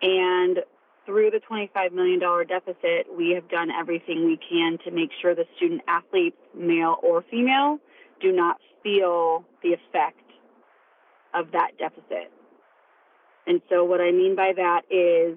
And 0.00 0.60
through 1.04 1.30
the 1.30 1.40
$25 1.40 1.92
million 1.92 2.18
deficit, 2.48 3.06
we 3.14 3.32
have 3.32 3.50
done 3.50 3.70
everything 3.70 4.24
we 4.24 4.38
can 4.38 4.78
to 4.82 4.90
make 4.90 5.10
sure 5.20 5.34
the 5.34 5.44
student 5.56 5.82
athletes, 5.88 6.38
male 6.56 6.96
or 7.02 7.22
female, 7.30 7.78
do 8.22 8.32
not 8.32 8.56
feel 8.82 9.44
the 9.62 9.74
effect 9.74 10.22
of 11.34 11.52
that 11.52 11.72
deficit. 11.78 12.32
And 13.46 13.60
so, 13.68 13.84
what 13.84 14.00
I 14.00 14.10
mean 14.10 14.34
by 14.34 14.52
that 14.56 14.82
is 14.90 15.36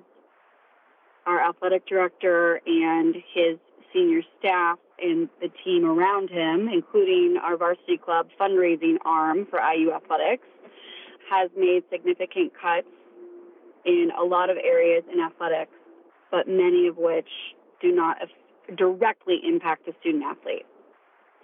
our 1.25 1.41
athletic 1.41 1.85
director 1.85 2.61
and 2.65 3.15
his 3.33 3.57
senior 3.93 4.21
staff 4.39 4.79
and 4.99 5.29
the 5.41 5.49
team 5.63 5.85
around 5.85 6.29
him, 6.29 6.69
including 6.69 7.37
our 7.43 7.57
varsity 7.57 7.97
club 7.97 8.29
fundraising 8.39 8.97
arm 9.05 9.45
for 9.49 9.59
IU 9.59 9.91
Athletics, 9.91 10.47
has 11.29 11.49
made 11.57 11.83
significant 11.91 12.53
cuts 12.59 12.87
in 13.85 14.11
a 14.17 14.23
lot 14.23 14.49
of 14.49 14.57
areas 14.57 15.03
in 15.11 15.19
athletics, 15.19 15.71
but 16.31 16.47
many 16.47 16.87
of 16.87 16.97
which 16.97 17.29
do 17.81 17.91
not 17.93 18.17
directly 18.75 19.39
impact 19.45 19.85
the 19.85 19.93
student 19.99 20.23
athlete. 20.23 20.65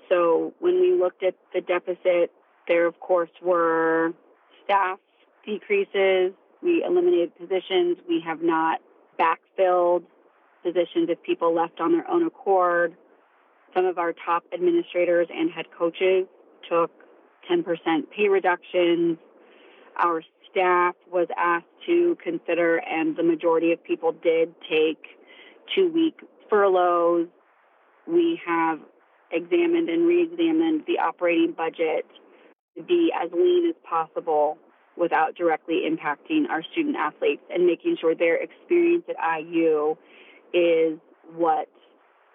So 0.09 0.53
when 0.59 0.79
we 0.81 0.93
looked 0.93 1.23
at 1.23 1.35
the 1.53 1.61
deficit, 1.61 2.31
there 2.67 2.85
of 2.85 2.99
course 2.99 3.29
were 3.41 4.13
staff 4.63 4.99
decreases, 5.45 6.33
we 6.63 6.83
eliminated 6.83 7.35
positions. 7.37 7.97
We 8.07 8.21
have 8.25 8.41
not 8.41 8.79
backfilled 9.19 10.03
positions 10.63 11.09
if 11.09 11.21
people 11.23 11.53
left 11.53 11.79
on 11.79 11.91
their 11.91 12.09
own 12.09 12.25
accord. 12.25 12.95
Some 13.75 13.85
of 13.85 13.97
our 13.97 14.13
top 14.25 14.43
administrators 14.53 15.27
and 15.33 15.51
head 15.51 15.65
coaches 15.77 16.25
took 16.69 16.91
10% 17.51 17.65
pay 18.15 18.29
reductions. 18.29 19.17
Our 19.97 20.23
staff 20.49 20.95
was 21.11 21.27
asked 21.37 21.65
to 21.87 22.17
consider, 22.23 22.77
and 22.77 23.15
the 23.15 23.23
majority 23.23 23.71
of 23.71 23.83
people 23.83 24.11
did 24.11 24.53
take 24.69 24.99
two 25.75 25.91
week 25.91 26.19
furloughs. 26.49 27.27
We 28.07 28.39
have 28.45 28.79
examined 29.31 29.89
and 29.89 30.07
re 30.07 30.23
examined 30.23 30.83
the 30.87 30.99
operating 30.99 31.51
budget 31.51 32.05
to 32.77 32.83
be 32.83 33.11
as 33.19 33.31
lean 33.31 33.67
as 33.69 33.75
possible 33.87 34.57
without 34.97 35.35
directly 35.35 35.81
impacting 35.89 36.49
our 36.49 36.63
student 36.71 36.95
athletes 36.95 37.41
and 37.49 37.65
making 37.65 37.97
sure 37.99 38.15
their 38.15 38.35
experience 38.35 39.03
at 39.09 39.15
IU 39.39 39.95
is 40.53 40.99
what 41.35 41.67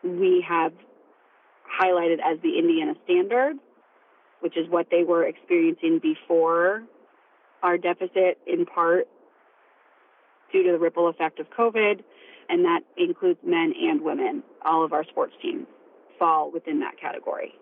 we 0.02 0.44
have 0.46 0.72
highlighted 1.80 2.18
as 2.24 2.38
the 2.42 2.58
Indiana 2.58 2.94
standard, 3.04 3.56
which 4.40 4.56
is 4.56 4.68
what 4.68 4.88
they 4.90 5.04
were 5.04 5.24
experiencing 5.24 6.00
before 6.02 6.82
our 7.62 7.76
deficit, 7.76 8.38
in 8.46 8.66
part 8.66 9.06
due 10.52 10.62
to 10.62 10.72
the 10.72 10.78
ripple 10.78 11.08
effect 11.08 11.40
of 11.40 11.46
COVID, 11.50 12.02
and 12.48 12.64
that 12.64 12.80
includes 12.96 13.38
men 13.44 13.72
and 13.80 14.00
women. 14.00 14.42
All 14.64 14.84
of 14.84 14.92
our 14.92 15.04
sports 15.04 15.34
teams 15.42 15.66
fall 16.18 16.50
within 16.50 16.80
that 16.80 16.98
category. 17.00 17.52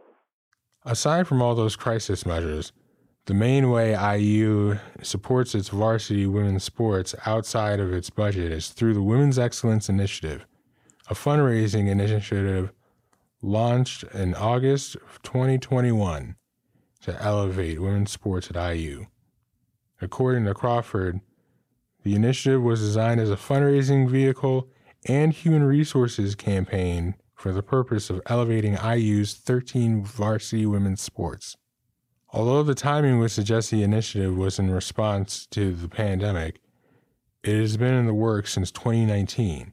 Aside 0.85 1.27
from 1.27 1.43
all 1.43 1.55
those 1.55 1.75
crisis 1.75 2.25
measures, 2.25 2.73
The 3.27 3.35
main 3.35 3.71
way 3.71 3.91
IU 3.91 4.79
supports 5.03 5.57
its 5.57 5.69
varsity 5.71 6.27
women's 6.27 6.63
sports 6.63 7.13
outside 7.27 7.81
of 7.81 7.93
its 7.93 8.09
budget 8.09 8.53
is 8.53 8.69
through 8.69 8.95
the 8.95 9.03
Women's 9.03 9.37
Excellence 9.37 9.89
Initiative, 9.89 10.47
a 11.11 11.15
fundraising 11.15 11.89
initiative 11.89 12.71
launched 13.43 14.05
in 14.15 14.37
August 14.37 14.95
of 14.95 15.21
2021 15.25 16.37
to 17.01 17.21
elevate 17.21 17.83
women's 17.83 18.13
sports 18.13 18.49
at 18.49 18.77
IU. 18.77 19.07
According 20.01 20.45
to 20.45 20.55
Crawford, 20.55 21.21
the 22.05 22.15
initiative 22.15 22.63
was 22.63 22.79
designed 22.79 23.21
as 23.21 23.33
a 23.33 23.37
fundraising 23.37 24.09
vehicle 24.09 24.69
and 25.09 25.33
human 25.33 25.65
resources 25.65 26.37
campaign 26.37 27.17
for 27.35 27.53
the 27.53 27.63
purpose 27.65 28.09
of 28.09 28.23
elevating 28.27 28.77
IU's 28.77 29.35
13 29.35 30.05
varsity 30.05 30.65
women's 30.65 31.01
sports. 31.01 31.57
Although 32.37 32.65
the 32.65 32.75
timing 32.75 33.19
would 33.19 33.31
suggest 33.31 33.71
the 33.71 33.83
initiative 33.83 34.37
was 34.37 34.59
in 34.59 34.71
response 34.71 35.47
to 35.47 35.73
the 35.73 35.89
pandemic, 35.89 36.61
it 37.43 37.59
has 37.59 37.79
been 37.79 37.95
in 37.95 38.05
the 38.05 38.13
works 38.13 38.53
since 38.53 38.71
2019. 38.71 39.73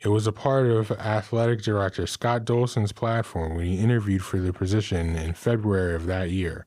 It 0.00 0.08
was 0.08 0.26
a 0.26 0.32
part 0.32 0.68
of 0.68 0.90
athletic 0.92 1.60
director 1.60 2.06
Scott 2.06 2.46
Dolson's 2.46 2.92
platform 2.92 3.56
when 3.56 3.66
he 3.66 3.76
interviewed 3.76 4.24
for 4.24 4.38
the 4.38 4.54
position 4.54 5.14
in 5.16 5.34
February 5.34 5.94
of 5.94 6.06
that 6.06 6.30
year. 6.30 6.64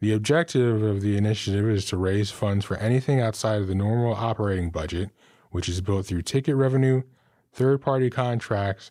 The 0.00 0.12
objective 0.12 0.82
of 0.82 1.00
the 1.00 1.16
initiative 1.16 1.68
is 1.68 1.84
to 1.86 1.96
raise 1.96 2.32
funds 2.32 2.64
for 2.64 2.76
anything 2.78 3.20
outside 3.20 3.60
of 3.60 3.68
the 3.68 3.74
normal 3.76 4.14
operating 4.14 4.70
budget, 4.70 5.10
which 5.50 5.68
is 5.68 5.80
built 5.80 6.06
through 6.06 6.22
ticket 6.22 6.56
revenue, 6.56 7.02
third 7.52 7.80
party 7.80 8.10
contracts, 8.10 8.90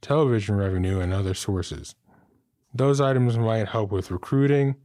television 0.00 0.54
revenue, 0.54 1.00
and 1.00 1.12
other 1.12 1.34
sources. 1.34 1.96
Those 2.76 3.00
items 3.00 3.38
might 3.38 3.68
help 3.68 3.90
with 3.90 4.10
recruiting, 4.10 4.76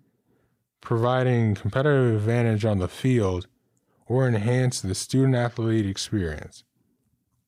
providing 0.80 1.56
competitive 1.56 2.16
advantage 2.16 2.64
on 2.64 2.78
the 2.78 2.88
field, 2.88 3.48
or 4.06 4.30
enhance 4.30 4.80
the 4.80 4.96
student 4.96 5.36
athlete 5.36 5.86
experience. 5.86 6.64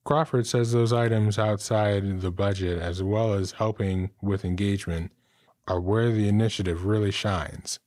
Crawford 0.04 0.46
says 0.46 0.74
those 0.74 0.92
items 0.92 1.40
outside 1.40 2.20
the 2.20 2.30
budget, 2.30 2.82
as 2.82 3.02
well 3.02 3.34
as 3.34 3.54
helping 3.54 4.10
with 4.22 4.44
engagement, 4.44 5.14
are 5.66 5.80
where 5.80 6.12
the 6.12 6.28
initiative 6.28 6.84
really 6.84 7.12
shines. 7.12 7.80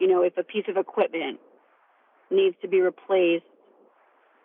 You 0.00 0.08
know, 0.08 0.22
if 0.22 0.36
a 0.36 0.42
piece 0.42 0.64
of 0.68 0.76
equipment 0.76 1.38
needs 2.28 2.56
to 2.60 2.66
be 2.66 2.80
replaced 2.80 3.44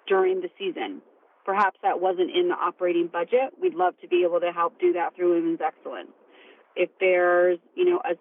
during 0.08 0.42
the 0.42 0.52
season, 0.60 1.02
perhaps 1.46 1.80
that 1.82 2.00
wasn't 2.00 2.30
in 2.30 2.50
the 2.50 2.56
operating 2.56 3.08
budget. 3.08 3.54
We'd 3.60 3.74
love 3.74 3.96
to 4.02 4.08
be 4.08 4.24
able 4.24 4.40
to 4.42 4.52
help 4.52 4.80
do 4.80 4.94
that 4.94 5.16
through 5.16 5.34
Women's 5.34 5.62
Excellence 5.66 6.12
if 6.76 6.90
there's, 7.00 7.60
you 7.76 7.86
know, 7.86 8.02
a 8.06 8.16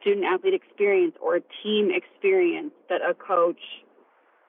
student 0.00 0.24
athlete 0.26 0.54
experience 0.54 1.14
or 1.20 1.36
a 1.36 1.40
team 1.62 1.90
experience 1.90 2.72
that 2.88 3.00
a 3.02 3.14
coach 3.14 3.60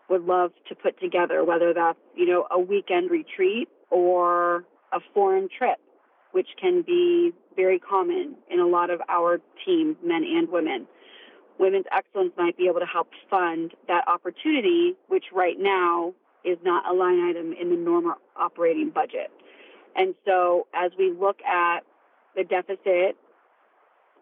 would 0.10 0.26
love 0.26 0.52
to 0.68 0.76
put 0.76 1.00
together, 1.00 1.44
whether 1.44 1.74
that's, 1.74 2.00
you 2.16 2.26
know, 2.26 2.48
a 2.52 2.60
weekend 2.60 3.10
retreat 3.10 3.70
or 3.90 4.66
a 4.92 5.00
foreign 5.14 5.48
trip, 5.56 5.78
which 6.32 6.48
can 6.60 6.82
be 6.82 7.32
very 7.56 7.80
common 7.80 8.36
in 8.50 8.60
a 8.60 8.68
lot 8.68 8.90
of 8.90 9.02
our 9.10 9.40
teams, 9.66 9.96
men 10.04 10.24
and 10.24 10.50
women. 10.50 10.88
Women's 11.60 11.86
Excellence 11.96 12.34
might 12.38 12.58
be 12.58 12.68
able 12.68 12.80
to 12.80 12.86
help 12.86 13.10
fund 13.30 13.74
that 13.88 14.08
opportunity, 14.08 14.96
which 15.08 15.26
right 15.34 15.58
now 15.60 16.14
is 16.44 16.58
not 16.64 16.90
a 16.90 16.94
line 16.94 17.20
item 17.22 17.54
in 17.54 17.70
the 17.70 17.76
normal 17.76 18.16
operating 18.36 18.90
budget. 18.90 19.32
And 19.96 20.16
so 20.26 20.68
as 20.74 20.92
we 20.98 21.12
look 21.12 21.38
at 21.44 21.82
the 22.36 22.44
deficit 22.44 23.16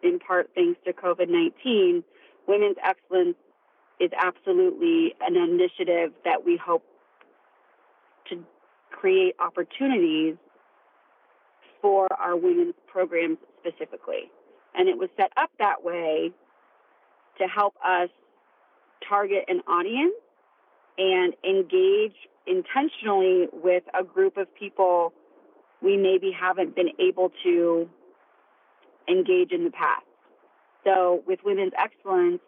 in 0.02 0.18
part 0.18 0.50
thanks 0.54 0.80
to 0.84 0.92
COVID 0.92 1.28
19, 1.28 2.02
Women's 2.46 2.76
Excellence 2.84 3.36
is 4.00 4.10
absolutely 4.18 5.14
an 5.20 5.36
initiative 5.36 6.12
that 6.24 6.44
we 6.44 6.56
hope 6.56 6.84
to 8.28 8.44
create 8.90 9.34
opportunities 9.38 10.36
for 11.80 12.08
our 12.18 12.36
women's 12.36 12.74
programs 12.86 13.38
specifically. 13.60 14.30
And 14.74 14.88
it 14.88 14.96
was 14.96 15.08
set 15.16 15.32
up 15.36 15.50
that 15.58 15.84
way 15.84 16.32
to 17.38 17.44
help 17.44 17.74
us 17.84 18.08
target 19.08 19.44
an 19.48 19.60
audience 19.68 20.14
and 20.98 21.34
engage 21.44 22.14
intentionally 22.46 23.48
with 23.52 23.82
a 23.98 24.04
group 24.04 24.36
of 24.36 24.52
people 24.54 25.12
we 25.80 25.96
maybe 25.96 26.30
haven't 26.30 26.74
been 26.76 26.90
able 26.98 27.32
to 27.42 27.88
engage 29.08 29.52
in 29.52 29.64
the 29.64 29.70
past. 29.70 30.06
So 30.84 31.22
with 31.26 31.40
Women's 31.44 31.72
Excellence, 31.78 32.40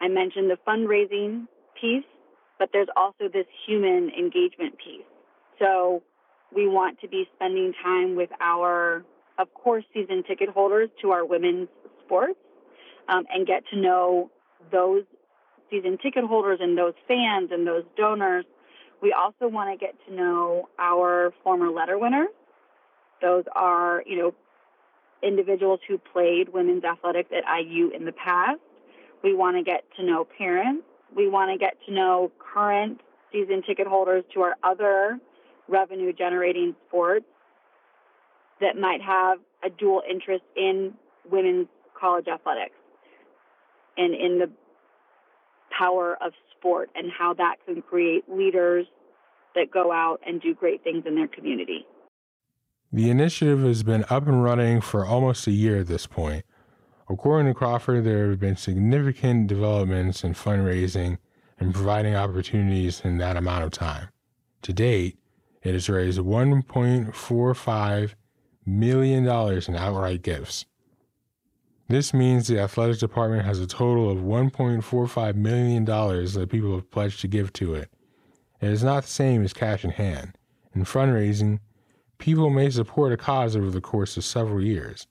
I 0.00 0.08
mentioned 0.08 0.50
the 0.50 0.58
fundraising 0.66 1.46
piece, 1.80 2.04
but 2.58 2.70
there's 2.72 2.88
also 2.96 3.28
this 3.32 3.46
human 3.66 4.10
engagement 4.10 4.76
piece. 4.78 5.04
So 5.58 6.02
we 6.54 6.66
want 6.66 7.00
to 7.00 7.08
be 7.08 7.28
spending 7.36 7.72
time 7.82 8.16
with 8.16 8.30
our, 8.40 9.04
of 9.38 9.52
course, 9.54 9.84
season 9.94 10.22
ticket 10.26 10.48
holders 10.48 10.90
to 11.02 11.10
our 11.10 11.24
women's 11.24 11.68
sports 12.04 12.38
um, 13.08 13.24
and 13.32 13.46
get 13.46 13.62
to 13.72 13.78
know 13.78 14.30
those 14.72 15.04
season 15.70 15.98
ticket 16.02 16.24
holders 16.24 16.58
and 16.60 16.76
those 16.76 16.94
fans 17.06 17.50
and 17.52 17.66
those 17.66 17.84
donors. 17.96 18.44
We 19.00 19.12
also 19.12 19.48
want 19.48 19.70
to 19.70 19.82
get 19.82 19.94
to 20.08 20.14
know 20.14 20.68
our 20.78 21.32
former 21.42 21.70
letter 21.70 21.98
winners. 21.98 22.28
Those 23.22 23.44
are, 23.54 24.02
you 24.06 24.18
know, 24.18 24.34
individuals 25.22 25.80
who 25.86 25.98
played 25.98 26.48
women's 26.50 26.84
athletics 26.84 27.30
at 27.36 27.44
IU 27.62 27.90
in 27.90 28.04
the 28.04 28.12
past. 28.12 28.60
We 29.22 29.34
want 29.34 29.56
to 29.56 29.62
get 29.62 29.84
to 29.96 30.04
know 30.04 30.26
parents. 30.38 30.84
We 31.14 31.28
want 31.28 31.50
to 31.50 31.58
get 31.58 31.76
to 31.86 31.92
know 31.92 32.30
current 32.38 33.00
season 33.32 33.62
ticket 33.62 33.86
holders 33.86 34.24
to 34.34 34.40
our 34.42 34.56
other 34.62 35.18
revenue 35.68 36.12
generating 36.12 36.74
sports 36.88 37.26
that 38.60 38.76
might 38.76 39.00
have 39.02 39.38
a 39.64 39.70
dual 39.70 40.02
interest 40.08 40.44
in 40.56 40.94
women's 41.30 41.68
college 41.98 42.26
athletics 42.28 42.74
and 43.96 44.14
in 44.14 44.38
the 44.38 44.50
power 45.76 46.16
of 46.20 46.32
sport 46.56 46.90
and 46.94 47.10
how 47.10 47.34
that 47.34 47.56
can 47.66 47.82
create 47.82 48.24
leaders 48.28 48.86
that 49.54 49.70
go 49.70 49.92
out 49.92 50.20
and 50.26 50.40
do 50.40 50.54
great 50.54 50.82
things 50.82 51.04
in 51.06 51.14
their 51.14 51.28
community. 51.28 51.86
The 52.92 53.08
initiative 53.08 53.62
has 53.62 53.84
been 53.84 54.04
up 54.10 54.26
and 54.26 54.42
running 54.42 54.80
for 54.80 55.06
almost 55.06 55.46
a 55.46 55.52
year 55.52 55.78
at 55.78 55.86
this 55.86 56.06
point. 56.06 56.44
According 57.08 57.52
to 57.52 57.54
Crawford, 57.56 58.04
there 58.04 58.30
have 58.30 58.40
been 58.40 58.56
significant 58.56 59.46
developments 59.46 60.24
in 60.24 60.34
fundraising 60.34 61.18
and 61.58 61.72
providing 61.72 62.16
opportunities 62.16 63.02
in 63.04 63.18
that 63.18 63.36
amount 63.36 63.64
of 63.64 63.70
time. 63.70 64.08
To 64.62 64.72
date, 64.72 65.18
it 65.62 65.74
has 65.74 65.88
raised 65.88 66.18
$1.45 66.18 68.14
million 68.66 69.24
in 69.26 69.76
outright 69.76 70.22
gifts. 70.22 70.66
This 71.88 72.14
means 72.14 72.46
the 72.46 72.60
athletic 72.60 72.98
department 72.98 73.44
has 73.44 73.60
a 73.60 73.66
total 73.66 74.10
of 74.10 74.18
$1.45 74.18 75.34
million 75.36 75.84
that 75.84 76.48
people 76.50 76.74
have 76.74 76.90
pledged 76.90 77.20
to 77.20 77.28
give 77.28 77.52
to 77.54 77.74
it. 77.74 77.90
It 78.60 78.70
is 78.70 78.82
not 78.82 79.04
the 79.04 79.10
same 79.10 79.42
as 79.44 79.52
cash 79.52 79.84
in 79.84 79.90
hand. 79.90 80.36
In 80.74 80.84
fundraising, 80.84 81.58
people 82.20 82.50
may 82.50 82.70
support 82.70 83.12
a 83.12 83.16
cause 83.16 83.56
over 83.56 83.70
the 83.70 83.80
course 83.80 84.16
of 84.16 84.24
several 84.24 84.62
years. 84.62 85.06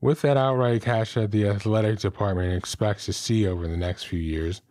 With 0.00 0.22
that 0.22 0.36
outright 0.36 0.82
cash 0.82 1.14
that 1.14 1.30
the 1.30 1.46
athletic 1.46 2.00
department 2.00 2.54
expects 2.54 3.06
to 3.06 3.12
see 3.12 3.46
over 3.46 3.68
the 3.68 3.76
next 3.76 4.04
few 4.04 4.18
years, 4.18 4.62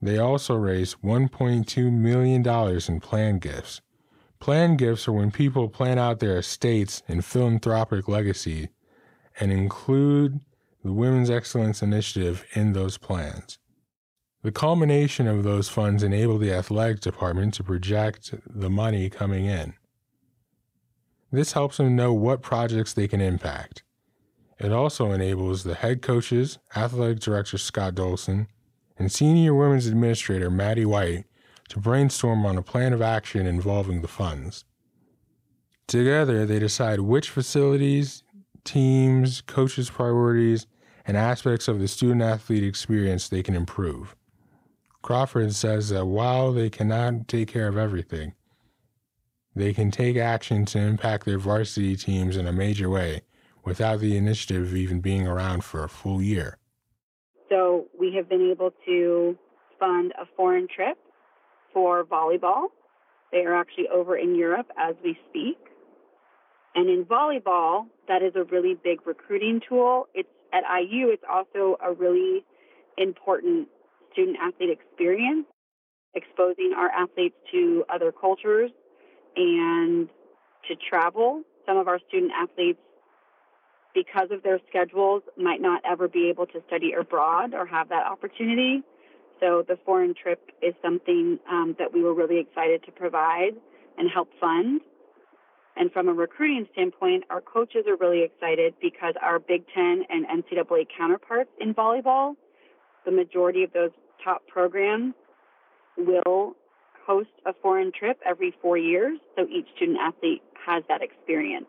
they 0.00 0.18
also 0.18 0.54
raised 0.54 1.02
$1.2 1.02 1.90
million 1.90 2.46
in 2.46 3.00
planned 3.00 3.40
gifts. 3.40 3.80
Planned 4.38 4.78
gifts 4.78 5.08
are 5.08 5.12
when 5.12 5.30
people 5.30 5.68
plan 5.68 5.98
out 5.98 6.20
their 6.20 6.38
estates 6.38 7.02
and 7.08 7.24
philanthropic 7.24 8.06
legacy 8.06 8.68
and 9.40 9.50
include 9.50 10.40
the 10.84 10.92
Women's 10.92 11.30
Excellence 11.30 11.82
Initiative 11.82 12.44
in 12.52 12.74
those 12.74 12.98
plans. 12.98 13.58
The 14.42 14.52
culmination 14.52 15.26
of 15.26 15.42
those 15.42 15.70
funds 15.70 16.02
enable 16.02 16.36
the 16.36 16.52
athletic 16.52 17.00
department 17.00 17.54
to 17.54 17.64
project 17.64 18.34
the 18.46 18.68
money 18.68 19.08
coming 19.08 19.46
in. 19.46 19.72
This 21.34 21.50
helps 21.50 21.78
them 21.78 21.96
know 21.96 22.12
what 22.12 22.42
projects 22.42 22.92
they 22.92 23.08
can 23.08 23.20
impact. 23.20 23.82
It 24.60 24.70
also 24.70 25.10
enables 25.10 25.64
the 25.64 25.74
head 25.74 26.00
coaches, 26.00 26.58
athletic 26.76 27.18
director 27.18 27.58
Scott 27.58 27.96
Dolson, 27.96 28.46
and 28.96 29.10
senior 29.10 29.52
women's 29.52 29.88
administrator 29.88 30.48
Maddie 30.48 30.84
White 30.84 31.24
to 31.70 31.80
brainstorm 31.80 32.46
on 32.46 32.56
a 32.56 32.62
plan 32.62 32.92
of 32.92 33.02
action 33.02 33.48
involving 33.48 34.00
the 34.00 34.06
funds. 34.06 34.64
Together, 35.88 36.46
they 36.46 36.60
decide 36.60 37.00
which 37.00 37.30
facilities, 37.30 38.22
teams, 38.62 39.40
coaches' 39.40 39.90
priorities, 39.90 40.68
and 41.04 41.16
aspects 41.16 41.66
of 41.66 41.80
the 41.80 41.88
student 41.88 42.22
athlete 42.22 42.62
experience 42.62 43.28
they 43.28 43.42
can 43.42 43.56
improve. 43.56 44.14
Crawford 45.02 45.52
says 45.52 45.88
that 45.88 46.06
while 46.06 46.52
they 46.52 46.70
cannot 46.70 47.26
take 47.26 47.48
care 47.48 47.66
of 47.66 47.76
everything, 47.76 48.34
they 49.54 49.72
can 49.72 49.90
take 49.90 50.16
action 50.16 50.64
to 50.66 50.78
impact 50.78 51.24
their 51.24 51.38
varsity 51.38 51.96
teams 51.96 52.36
in 52.36 52.46
a 52.46 52.52
major 52.52 52.90
way 52.90 53.22
without 53.64 54.00
the 54.00 54.16
initiative 54.16 54.74
even 54.74 55.00
being 55.00 55.26
around 55.26 55.64
for 55.64 55.84
a 55.84 55.88
full 55.88 56.20
year. 56.20 56.58
So 57.48 57.86
we 57.98 58.14
have 58.16 58.28
been 58.28 58.50
able 58.50 58.72
to 58.84 59.38
fund 59.78 60.12
a 60.20 60.26
foreign 60.36 60.66
trip 60.74 60.98
for 61.72 62.04
volleyball. 62.04 62.68
They 63.32 63.38
are 63.38 63.58
actually 63.58 63.88
over 63.88 64.16
in 64.16 64.34
Europe 64.34 64.66
as 64.78 64.94
we 65.02 65.16
speak. 65.28 65.58
And 66.74 66.88
in 66.88 67.04
volleyball, 67.04 67.86
that 68.08 68.22
is 68.22 68.32
a 68.34 68.44
really 68.44 68.74
big 68.82 69.06
recruiting 69.06 69.60
tool. 69.68 70.06
It's 70.14 70.28
at 70.52 70.62
IU, 70.62 71.08
it's 71.08 71.22
also 71.30 71.76
a 71.84 71.92
really 71.92 72.44
important 72.98 73.68
student 74.12 74.36
athlete 74.40 74.70
experience, 74.70 75.46
exposing 76.14 76.72
our 76.76 76.88
athletes 76.88 77.34
to 77.52 77.84
other 77.92 78.12
cultures 78.12 78.70
and 79.36 80.08
to 80.68 80.74
travel. 80.88 81.42
Some 81.66 81.76
of 81.76 81.88
our 81.88 81.98
student 82.08 82.32
athletes, 82.32 82.78
because 83.94 84.28
of 84.30 84.42
their 84.42 84.60
schedules, 84.68 85.22
might 85.36 85.60
not 85.60 85.82
ever 85.88 86.08
be 86.08 86.28
able 86.28 86.46
to 86.46 86.62
study 86.66 86.92
abroad 86.98 87.54
or 87.54 87.66
have 87.66 87.88
that 87.90 88.06
opportunity. 88.06 88.82
So 89.40 89.64
the 89.66 89.78
foreign 89.84 90.14
trip 90.14 90.50
is 90.62 90.74
something 90.82 91.38
um, 91.50 91.76
that 91.78 91.92
we 91.92 92.02
were 92.02 92.14
really 92.14 92.38
excited 92.38 92.84
to 92.84 92.92
provide 92.92 93.54
and 93.98 94.10
help 94.12 94.28
fund. 94.40 94.80
And 95.76 95.92
from 95.92 96.08
a 96.08 96.12
recruiting 96.12 96.66
standpoint, 96.72 97.24
our 97.30 97.40
coaches 97.40 97.84
are 97.88 97.96
really 97.96 98.22
excited 98.22 98.74
because 98.80 99.14
our 99.20 99.38
Big 99.38 99.64
Ten 99.74 100.04
and 100.08 100.26
NCAA 100.26 100.86
counterparts 100.96 101.50
in 101.60 101.74
volleyball, 101.74 102.34
the 103.04 103.10
majority 103.10 103.64
of 103.64 103.72
those 103.72 103.90
top 104.22 104.46
programs 104.46 105.14
will 105.96 106.54
host 107.06 107.30
a 107.46 107.52
foreign 107.62 107.92
trip 107.92 108.18
every 108.24 108.54
four 108.62 108.76
years. 108.78 109.18
So 109.36 109.46
each 109.48 109.66
student 109.76 109.98
athlete 110.00 110.42
has 110.66 110.82
that 110.88 111.02
experience. 111.02 111.66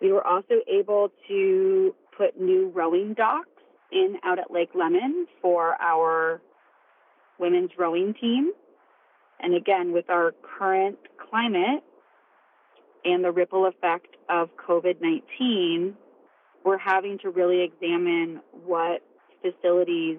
We 0.00 0.12
were 0.12 0.26
also 0.26 0.60
able 0.66 1.10
to 1.28 1.94
put 2.16 2.40
new 2.40 2.70
rowing 2.74 3.14
docks 3.14 3.48
in 3.90 4.16
out 4.22 4.38
at 4.38 4.50
Lake 4.50 4.70
Lemon 4.74 5.26
for 5.40 5.76
our 5.80 6.40
women's 7.38 7.70
rowing 7.78 8.14
team. 8.14 8.52
And 9.40 9.54
again, 9.54 9.92
with 9.92 10.10
our 10.10 10.34
current 10.58 10.98
climate 11.30 11.82
and 13.04 13.24
the 13.24 13.32
ripple 13.32 13.66
effect 13.66 14.16
of 14.28 14.50
COVID 14.56 15.00
19, 15.00 15.94
we're 16.64 16.78
having 16.78 17.18
to 17.18 17.30
really 17.30 17.62
examine 17.62 18.40
what 18.64 19.02
facilities 19.42 20.18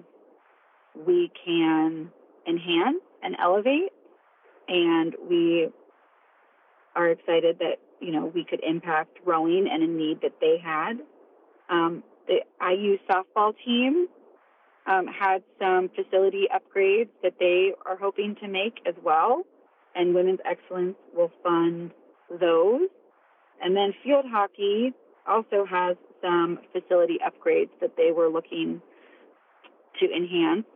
we 0.94 1.30
can 1.44 2.10
enhance 2.46 3.02
and 3.22 3.36
elevate. 3.40 3.92
And 4.68 5.14
we 5.28 5.68
are 6.94 7.10
excited 7.10 7.58
that, 7.60 7.76
you 8.00 8.12
know, 8.12 8.26
we 8.34 8.44
could 8.44 8.60
impact 8.62 9.18
rowing 9.24 9.68
and 9.70 9.82
a 9.82 9.86
need 9.86 10.20
that 10.22 10.34
they 10.40 10.56
had. 10.62 10.94
Um, 11.68 12.02
the 12.26 12.40
IU 12.60 12.98
softball 13.08 13.54
team 13.64 14.08
um, 14.86 15.06
had 15.06 15.42
some 15.60 15.90
facility 15.94 16.46
upgrades 16.54 17.08
that 17.22 17.34
they 17.38 17.72
are 17.84 17.96
hoping 17.96 18.36
to 18.40 18.48
make 18.48 18.80
as 18.86 18.94
well, 19.02 19.42
and 19.94 20.14
Women's 20.14 20.40
Excellence 20.44 20.96
will 21.14 21.30
fund 21.42 21.90
those. 22.30 22.88
And 23.62 23.76
then 23.76 23.94
field 24.04 24.26
hockey 24.28 24.92
also 25.26 25.64
has 25.68 25.96
some 26.22 26.58
facility 26.72 27.18
upgrades 27.24 27.70
that 27.80 27.96
they 27.96 28.12
were 28.12 28.28
looking 28.28 28.80
to 30.00 30.06
enhance, 30.06 30.66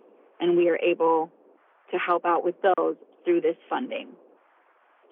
and 0.40 0.56
we 0.56 0.68
are 0.68 0.78
able 0.78 1.30
to 1.90 1.98
help 1.98 2.24
out 2.24 2.44
with 2.44 2.54
those 2.62 2.96
through 3.24 3.40
this 3.40 3.56
funding. 3.68 4.08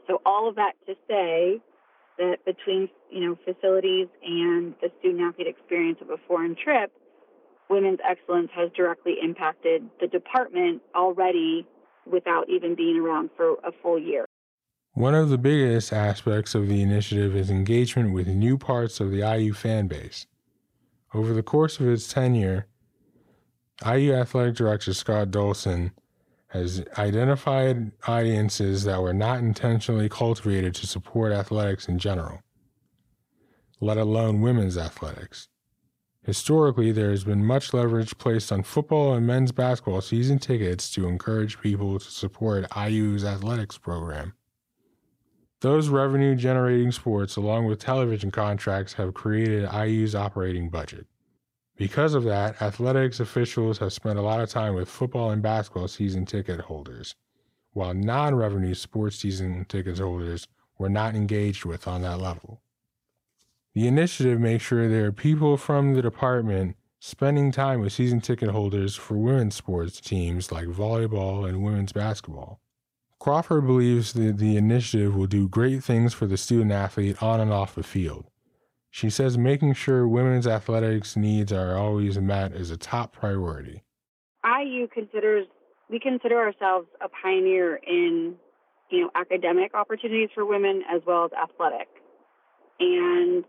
So 0.07 0.21
all 0.25 0.49
of 0.49 0.57
that 0.57 0.73
to 0.87 0.95
say 1.09 1.61
that 2.19 2.45
between 2.45 2.89
you 3.11 3.21
know 3.21 3.39
facilities 3.45 4.09
and 4.25 4.75
the 4.81 4.91
student 4.99 5.23
athlete 5.23 5.47
experience 5.47 5.99
of 6.01 6.11
a 6.11 6.17
foreign 6.27 6.57
trip, 6.63 6.93
women's 7.69 7.99
excellence 8.09 8.51
has 8.55 8.71
directly 8.77 9.17
impacted 9.23 9.89
the 10.01 10.07
department 10.07 10.83
already 10.95 11.67
without 12.11 12.49
even 12.49 12.75
being 12.75 12.99
around 12.99 13.31
for 13.37 13.53
a 13.65 13.73
full 13.83 13.99
year. 13.99 14.25
One 14.95 15.15
of 15.15 15.29
the 15.29 15.39
biggest 15.39 15.93
aspects 15.93 16.55
of 16.55 16.67
the 16.67 16.83
initiative 16.83 17.37
is 17.37 17.51
engagement 17.51 18.13
with 18.13 18.27
new 18.27 18.59
parts 18.59 18.99
of 18.99 19.11
the 19.11 19.19
IU 19.19 19.53
fan 19.53 19.87
base. 19.87 20.27
Over 21.15 21.33
the 21.33 21.43
course 21.43 21.79
of 21.79 21.89
its 21.89 22.09
tenure, 22.13 22.67
IU 23.87 24.13
Athletic 24.13 24.57
Director 24.57 24.93
Scott 24.93 25.29
Dolson 25.29 25.93
has 26.49 26.83
identified 26.97 27.93
audiences 28.07 28.85
that 28.85 29.03
were 29.03 29.13
not 29.13 29.39
intentionally 29.39 30.09
cultivated 30.09 30.75
to 30.75 30.87
support 30.87 31.33
athletics 31.33 31.89
in 31.89 31.99
general, 31.99 32.41
let 33.81 33.99
alone 33.99 34.41
women's 34.41 34.79
athletics. 34.79 35.49
Historically, 36.25 36.91
there 36.93 37.11
has 37.11 37.25
been 37.25 37.45
much 37.45 37.73
leverage 37.73 38.17
placed 38.19 38.51
on 38.51 38.63
football 38.63 39.15
and 39.15 39.27
men's 39.27 39.53
basketball 39.53 40.01
season 40.01 40.39
tickets 40.39 40.91
to 40.91 41.07
encourage 41.07 41.61
people 41.61 41.99
to 41.99 42.11
support 42.11 42.67
IU's 42.77 43.25
athletics 43.25 43.79
program. 43.79 44.35
Those 45.61 45.89
revenue 45.89 46.35
generating 46.35 46.93
sports, 46.93 47.37
along 47.37 47.67
with 47.67 47.81
television 47.81 48.31
contracts, 48.31 48.95
have 48.95 49.15
created 49.15 49.69
IU's 49.73 50.15
operating 50.15 50.71
budget. 50.71 51.07
Because 51.79 52.15
of 52.15 52.25
that, 52.25 52.61
athletics 52.61 53.21
officials 53.21 53.79
have 53.79 53.93
spent 53.93 54.19
a 54.19 54.23
lot 54.23 54.41
of 54.41 54.51
time 54.51 54.75
with 54.75 54.89
football 54.89 55.31
and 55.31 55.41
basketball 55.41 55.87
season 55.87 56.27
ticket 56.27 56.63
holders, 56.63 57.15
while 57.73 57.95
non 57.95 58.35
revenue 58.35 58.75
sports 58.75 59.21
season 59.21 59.65
ticket 59.69 59.99
holders 59.99 60.49
were 60.77 60.89
not 60.89 61.15
engaged 61.15 61.65
with 61.65 61.87
on 61.87 62.03
that 62.03 62.21
level. 62.21 62.61
The 63.75 63.87
initiative 63.87 64.41
makes 64.41 64.65
sure 64.65 64.89
there 64.89 65.07
are 65.07 65.13
people 65.13 65.57
from 65.57 65.95
the 65.95 66.03
department 66.03 66.77
spending 66.99 67.53
time 67.53 67.81
with 67.81 67.93
season 67.93 68.21
ticket 68.21 68.51
holders 68.51 68.97
for 68.97 69.17
women's 69.17 69.55
sports 69.55 70.01
teams 70.01 70.51
like 70.51 70.67
volleyball 70.67 71.49
and 71.49 71.63
women's 71.63 71.93
basketball. 71.93 72.61
Crawford 73.21 73.67
believes 73.67 74.15
that 74.15 74.39
the 74.39 74.57
initiative 74.57 75.15
will 75.15 75.29
do 75.29 75.47
great 75.47 75.85
things 75.85 76.13
for 76.13 76.27
the 76.27 76.37
student 76.37 76.73
athlete 76.73 77.23
on 77.23 77.39
and 77.39 77.53
off 77.53 77.77
the 77.77 77.85
field. 77.85 78.27
She 78.99 79.11
says 79.11 79.39
making 79.39 79.75
sure 79.75 80.09
women's 80.09 80.49
athletics 80.49 81.17
needs 81.17 81.53
are 81.53 81.77
always 81.77 82.19
met 82.19 82.51
is 82.51 82.73
a 82.73 82.77
top 82.77 83.13
priority. 83.13 83.85
IU 84.45 84.89
considers 84.89 85.47
we 85.89 86.01
consider 86.01 86.37
ourselves 86.37 86.89
a 87.01 87.09
pioneer 87.09 87.77
in 87.77 88.35
you 88.91 89.03
know 89.03 89.11
academic 89.15 89.73
opportunities 89.73 90.31
for 90.35 90.45
women 90.45 90.83
as 90.93 91.01
well 91.07 91.27
as 91.27 91.31
athletic. 91.33 91.87
And 92.81 93.45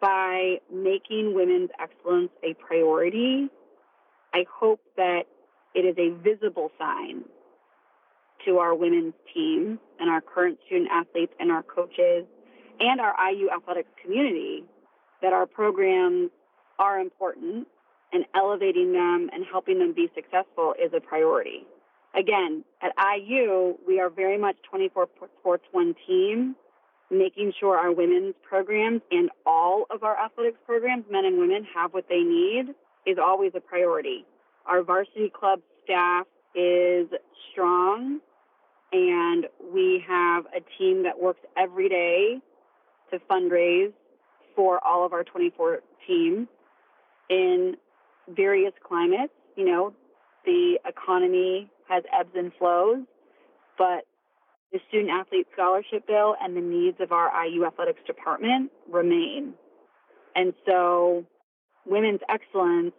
by 0.00 0.58
making 0.72 1.34
women's 1.34 1.70
excellence 1.82 2.30
a 2.44 2.54
priority, 2.64 3.48
I 4.32 4.44
hope 4.48 4.78
that 4.96 5.22
it 5.74 5.80
is 5.80 5.96
a 5.98 6.10
visible 6.22 6.70
sign 6.78 7.24
to 8.46 8.58
our 8.58 8.76
women's 8.76 9.14
team 9.34 9.80
and 9.98 10.08
our 10.08 10.20
current 10.20 10.56
student 10.66 10.88
athletes 10.92 11.32
and 11.40 11.50
our 11.50 11.64
coaches 11.64 12.26
and 12.78 13.00
our 13.00 13.12
IU 13.32 13.50
athletics 13.50 13.90
community 14.00 14.62
that 15.24 15.32
our 15.32 15.46
programs 15.46 16.28
are 16.78 17.00
important 17.00 17.66
and 18.12 18.26
elevating 18.34 18.92
them 18.92 19.30
and 19.32 19.42
helping 19.50 19.78
them 19.78 19.94
be 19.94 20.10
successful 20.14 20.74
is 20.78 20.92
a 20.94 21.00
priority. 21.00 21.66
Again, 22.14 22.62
at 22.82 22.92
IU, 23.16 23.74
we 23.88 24.00
are 24.00 24.10
very 24.10 24.36
much 24.36 24.56
24 24.70 25.08
sports 25.40 25.64
one 25.72 25.94
team, 26.06 26.54
making 27.10 27.54
sure 27.58 27.78
our 27.78 27.90
women's 27.90 28.34
programs 28.46 29.00
and 29.10 29.30
all 29.46 29.86
of 29.90 30.02
our 30.02 30.14
athletics 30.22 30.58
programs, 30.66 31.04
men 31.10 31.24
and 31.24 31.38
women, 31.38 31.66
have 31.74 31.94
what 31.94 32.04
they 32.10 32.20
need 32.20 32.74
is 33.06 33.16
always 33.16 33.52
a 33.54 33.60
priority. 33.60 34.26
Our 34.66 34.82
varsity 34.82 35.30
club 35.30 35.60
staff 35.84 36.26
is 36.54 37.08
strong, 37.50 38.20
and 38.92 39.46
we 39.72 40.04
have 40.06 40.44
a 40.54 40.60
team 40.76 41.04
that 41.04 41.18
works 41.18 41.40
every 41.56 41.88
day 41.88 42.40
to 43.10 43.18
fundraise 43.20 43.94
for 44.54 44.84
all 44.84 45.04
of 45.04 45.12
our 45.12 45.24
24 45.24 45.80
teams 46.06 46.48
in 47.28 47.76
various 48.28 48.72
climates. 48.86 49.32
You 49.56 49.64
know, 49.66 49.94
the 50.44 50.78
economy 50.86 51.70
has 51.88 52.02
ebbs 52.18 52.30
and 52.34 52.52
flows, 52.58 53.04
but 53.78 54.04
the 54.72 54.80
student 54.88 55.10
athlete 55.10 55.46
scholarship 55.52 56.06
bill 56.06 56.34
and 56.42 56.56
the 56.56 56.60
needs 56.60 56.96
of 57.00 57.12
our 57.12 57.30
IU 57.46 57.64
athletics 57.64 58.00
department 58.06 58.72
remain. 58.90 59.54
And 60.34 60.52
so, 60.66 61.24
women's 61.86 62.20
excellence, 62.28 62.92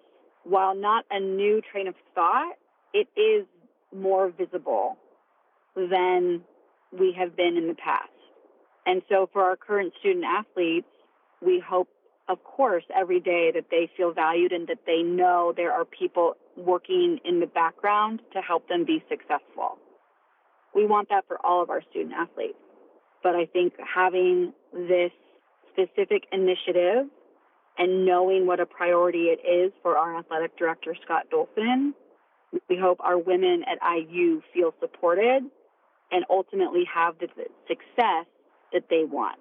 while 0.43 0.73
not 0.73 1.03
a 1.11 1.19
new 1.19 1.61
train 1.71 1.87
of 1.87 1.95
thought, 2.13 2.53
it 2.93 3.07
is 3.19 3.45
more 3.93 4.29
visible 4.29 4.97
than 5.75 6.41
we 6.97 7.13
have 7.17 7.35
been 7.35 7.57
in 7.57 7.67
the 7.67 7.75
past. 7.75 8.09
And 8.85 9.01
so, 9.09 9.29
for 9.33 9.43
our 9.43 9.57
current 9.57 9.93
student 9.99 10.23
athletes, 10.23 10.87
we 11.45 11.59
hope, 11.65 11.87
of 12.27 12.43
course, 12.43 12.83
every 12.95 13.19
day 13.19 13.51
that 13.53 13.65
they 13.69 13.89
feel 13.95 14.11
valued 14.11 14.51
and 14.51 14.67
that 14.67 14.79
they 14.85 15.03
know 15.03 15.53
there 15.55 15.71
are 15.71 15.85
people 15.85 16.35
working 16.57 17.19
in 17.23 17.39
the 17.39 17.45
background 17.45 18.21
to 18.33 18.41
help 18.41 18.67
them 18.67 18.85
be 18.85 19.03
successful. 19.09 19.77
We 20.73 20.85
want 20.85 21.09
that 21.09 21.25
for 21.27 21.37
all 21.45 21.61
of 21.61 21.69
our 21.69 21.81
student 21.89 22.13
athletes. 22.13 22.57
But 23.23 23.35
I 23.35 23.45
think 23.45 23.73
having 23.79 24.53
this 24.73 25.11
specific 25.71 26.23
initiative 26.31 27.07
and 27.77 28.05
knowing 28.05 28.47
what 28.47 28.59
a 28.59 28.65
priority 28.65 29.25
it 29.25 29.39
is 29.47 29.71
for 29.81 29.97
our 29.97 30.17
athletic 30.17 30.57
director, 30.57 30.95
Scott 31.03 31.25
Dolson, 31.31 31.93
we 32.69 32.77
hope 32.77 32.99
our 33.01 33.17
women 33.17 33.63
at 33.67 33.79
IU 33.83 34.41
feel 34.53 34.73
supported 34.79 35.43
and 36.11 36.25
ultimately 36.29 36.83
have 36.93 37.15
the 37.19 37.27
success 37.67 38.25
that 38.71 38.83
they 38.89 39.03
want, 39.03 39.39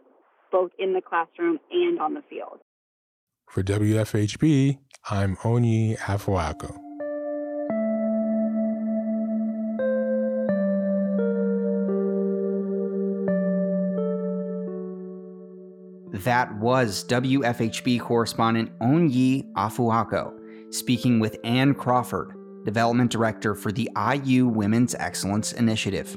both 0.54 0.70
in 0.78 0.92
the 0.92 1.00
classroom 1.00 1.58
and 1.72 1.98
on 1.98 2.14
the 2.14 2.22
field. 2.30 2.60
For 3.50 3.64
WFHB, 3.64 4.78
I'm 5.10 5.34
Onyi 5.38 5.98
Afuako. 5.98 6.78
That 16.22 16.56
was 16.60 17.04
WFHB 17.08 18.00
correspondent 18.00 18.78
Onyi 18.78 19.50
Afuako 19.54 20.32
speaking 20.70 21.18
with 21.18 21.36
Ann 21.42 21.74
Crawford, 21.74 22.32
Development 22.64 23.10
Director 23.10 23.56
for 23.56 23.72
the 23.72 23.90
IU 23.96 24.46
Women's 24.46 24.94
Excellence 24.94 25.52
Initiative. 25.52 26.16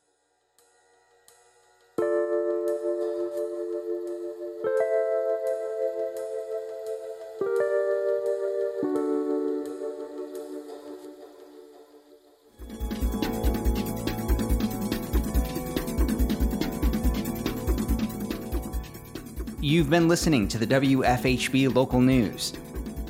been 19.91 20.07
listening 20.07 20.47
to 20.47 20.57
the 20.57 20.65
WFHB 20.65 21.75
local 21.75 21.99
news. 21.99 22.53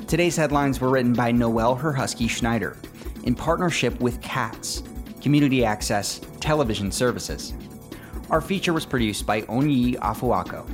Today's 0.08 0.34
headlines 0.34 0.80
were 0.80 0.90
written 0.90 1.12
by 1.12 1.30
Noel 1.30 1.76
Herhusky 1.76 2.28
Schneider 2.28 2.76
in 3.22 3.36
partnership 3.36 4.00
with 4.00 4.20
CATS, 4.20 4.82
Community 5.20 5.64
Access 5.64 6.20
Television 6.40 6.90
Services. 6.90 7.54
Our 8.30 8.40
feature 8.40 8.72
was 8.72 8.84
produced 8.84 9.26
by 9.26 9.42
Onyi 9.42 9.94
Afuako. 10.00 10.66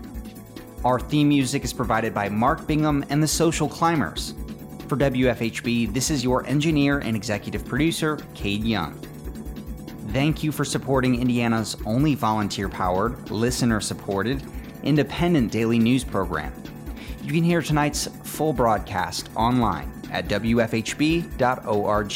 Our 0.82 0.98
theme 0.98 1.28
music 1.28 1.62
is 1.62 1.74
provided 1.74 2.14
by 2.14 2.30
Mark 2.30 2.66
Bingham 2.66 3.04
and 3.10 3.22
the 3.22 3.28
Social 3.28 3.68
Climbers. 3.68 4.32
For 4.88 4.96
WFHB, 4.96 5.92
this 5.92 6.10
is 6.10 6.24
your 6.24 6.46
engineer 6.46 7.00
and 7.00 7.14
executive 7.16 7.66
producer, 7.66 8.16
Cade 8.32 8.64
Young. 8.64 8.98
Thank 10.14 10.42
you 10.42 10.52
for 10.52 10.64
supporting 10.64 11.20
Indiana's 11.20 11.76
only 11.84 12.14
volunteer 12.14 12.70
powered, 12.70 13.30
listener 13.30 13.78
supported, 13.82 14.42
independent 14.82 15.52
daily 15.52 15.78
news 15.78 16.04
program. 16.04 16.52
You 17.22 17.32
can 17.32 17.44
hear 17.44 17.62
tonight's 17.62 18.06
full 18.24 18.52
broadcast 18.52 19.30
online 19.36 19.92
at 20.10 20.28
WFHB.org. 20.28 22.08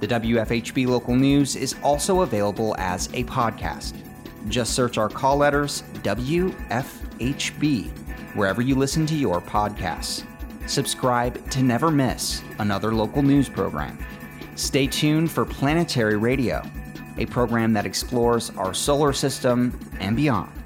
The 0.00 0.06
WFHB 0.06 0.86
local 0.86 1.16
news 1.16 1.56
is 1.56 1.74
also 1.82 2.20
available 2.20 2.76
as 2.78 3.06
a 3.14 3.24
podcast. 3.24 3.94
Just 4.48 4.74
search 4.74 4.96
our 4.98 5.08
call 5.08 5.38
letters 5.38 5.82
WFHB 6.02 7.90
wherever 8.36 8.62
you 8.62 8.74
listen 8.74 9.06
to 9.06 9.14
your 9.14 9.40
podcasts. 9.40 10.24
Subscribe 10.66 11.50
to 11.50 11.62
never 11.62 11.90
miss 11.90 12.42
another 12.58 12.94
local 12.94 13.22
news 13.22 13.48
program. 13.48 13.98
Stay 14.54 14.86
tuned 14.86 15.30
for 15.30 15.44
Planetary 15.44 16.16
Radio, 16.16 16.62
a 17.16 17.26
program 17.26 17.72
that 17.72 17.86
explores 17.86 18.50
our 18.50 18.74
solar 18.74 19.12
system 19.12 19.78
and 19.98 20.14
beyond. 20.14 20.57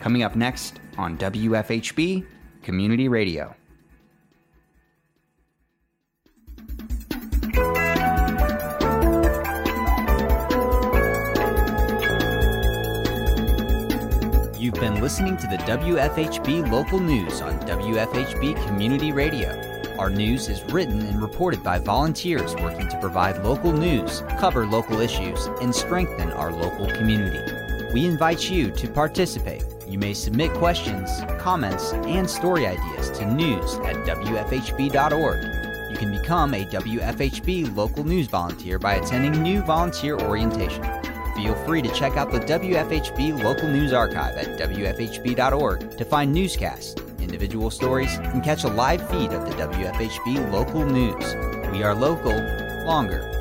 Coming 0.00 0.22
up 0.22 0.36
next 0.36 0.80
on 0.96 1.18
WFHB 1.18 2.24
Community 2.62 3.08
Radio. 3.08 3.54
You've 14.56 14.74
been 14.74 15.00
listening 15.00 15.36
to 15.38 15.48
the 15.48 15.56
WFHB 15.66 16.70
local 16.70 17.00
news 17.00 17.40
on 17.40 17.58
WFHB 17.60 18.66
Community 18.66 19.10
Radio. 19.10 19.50
Our 19.98 20.10
news 20.10 20.48
is 20.48 20.62
written 20.72 21.00
and 21.00 21.20
reported 21.20 21.64
by 21.64 21.80
volunteers 21.80 22.54
working 22.56 22.88
to 22.88 23.00
provide 23.00 23.42
local 23.42 23.72
news, 23.72 24.22
cover 24.38 24.64
local 24.64 25.00
issues, 25.00 25.46
and 25.60 25.74
strengthen 25.74 26.30
our 26.32 26.52
local 26.52 26.86
community. 26.86 27.40
We 27.92 28.06
invite 28.06 28.48
you 28.48 28.70
to 28.70 28.88
participate 28.88 29.64
you 29.88 29.98
may 29.98 30.12
submit 30.12 30.52
questions, 30.54 31.10
comments, 31.38 31.92
and 31.92 32.28
story 32.28 32.66
ideas 32.66 33.10
to 33.18 33.26
news 33.26 33.74
at 33.76 33.96
WFHB.org. 34.06 35.90
You 35.90 35.96
can 35.96 36.10
become 36.10 36.52
a 36.54 36.64
WFHB 36.66 37.74
local 37.74 38.04
news 38.04 38.26
volunteer 38.26 38.78
by 38.78 38.94
attending 38.94 39.42
new 39.42 39.62
volunteer 39.62 40.18
orientation. 40.20 40.84
Feel 41.34 41.54
free 41.64 41.80
to 41.82 41.90
check 41.92 42.16
out 42.16 42.30
the 42.30 42.40
WFHB 42.40 43.42
local 43.42 43.68
news 43.68 43.92
archive 43.92 44.36
at 44.36 44.58
WFHB.org 44.58 45.96
to 45.96 46.04
find 46.04 46.32
newscasts, 46.32 47.00
individual 47.20 47.70
stories, 47.70 48.14
and 48.16 48.42
catch 48.44 48.64
a 48.64 48.68
live 48.68 49.08
feed 49.08 49.32
of 49.32 49.44
the 49.46 49.56
WFHB 49.56 50.50
local 50.52 50.84
news. 50.84 51.34
We 51.72 51.82
are 51.82 51.94
local, 51.94 52.32
longer, 52.84 53.37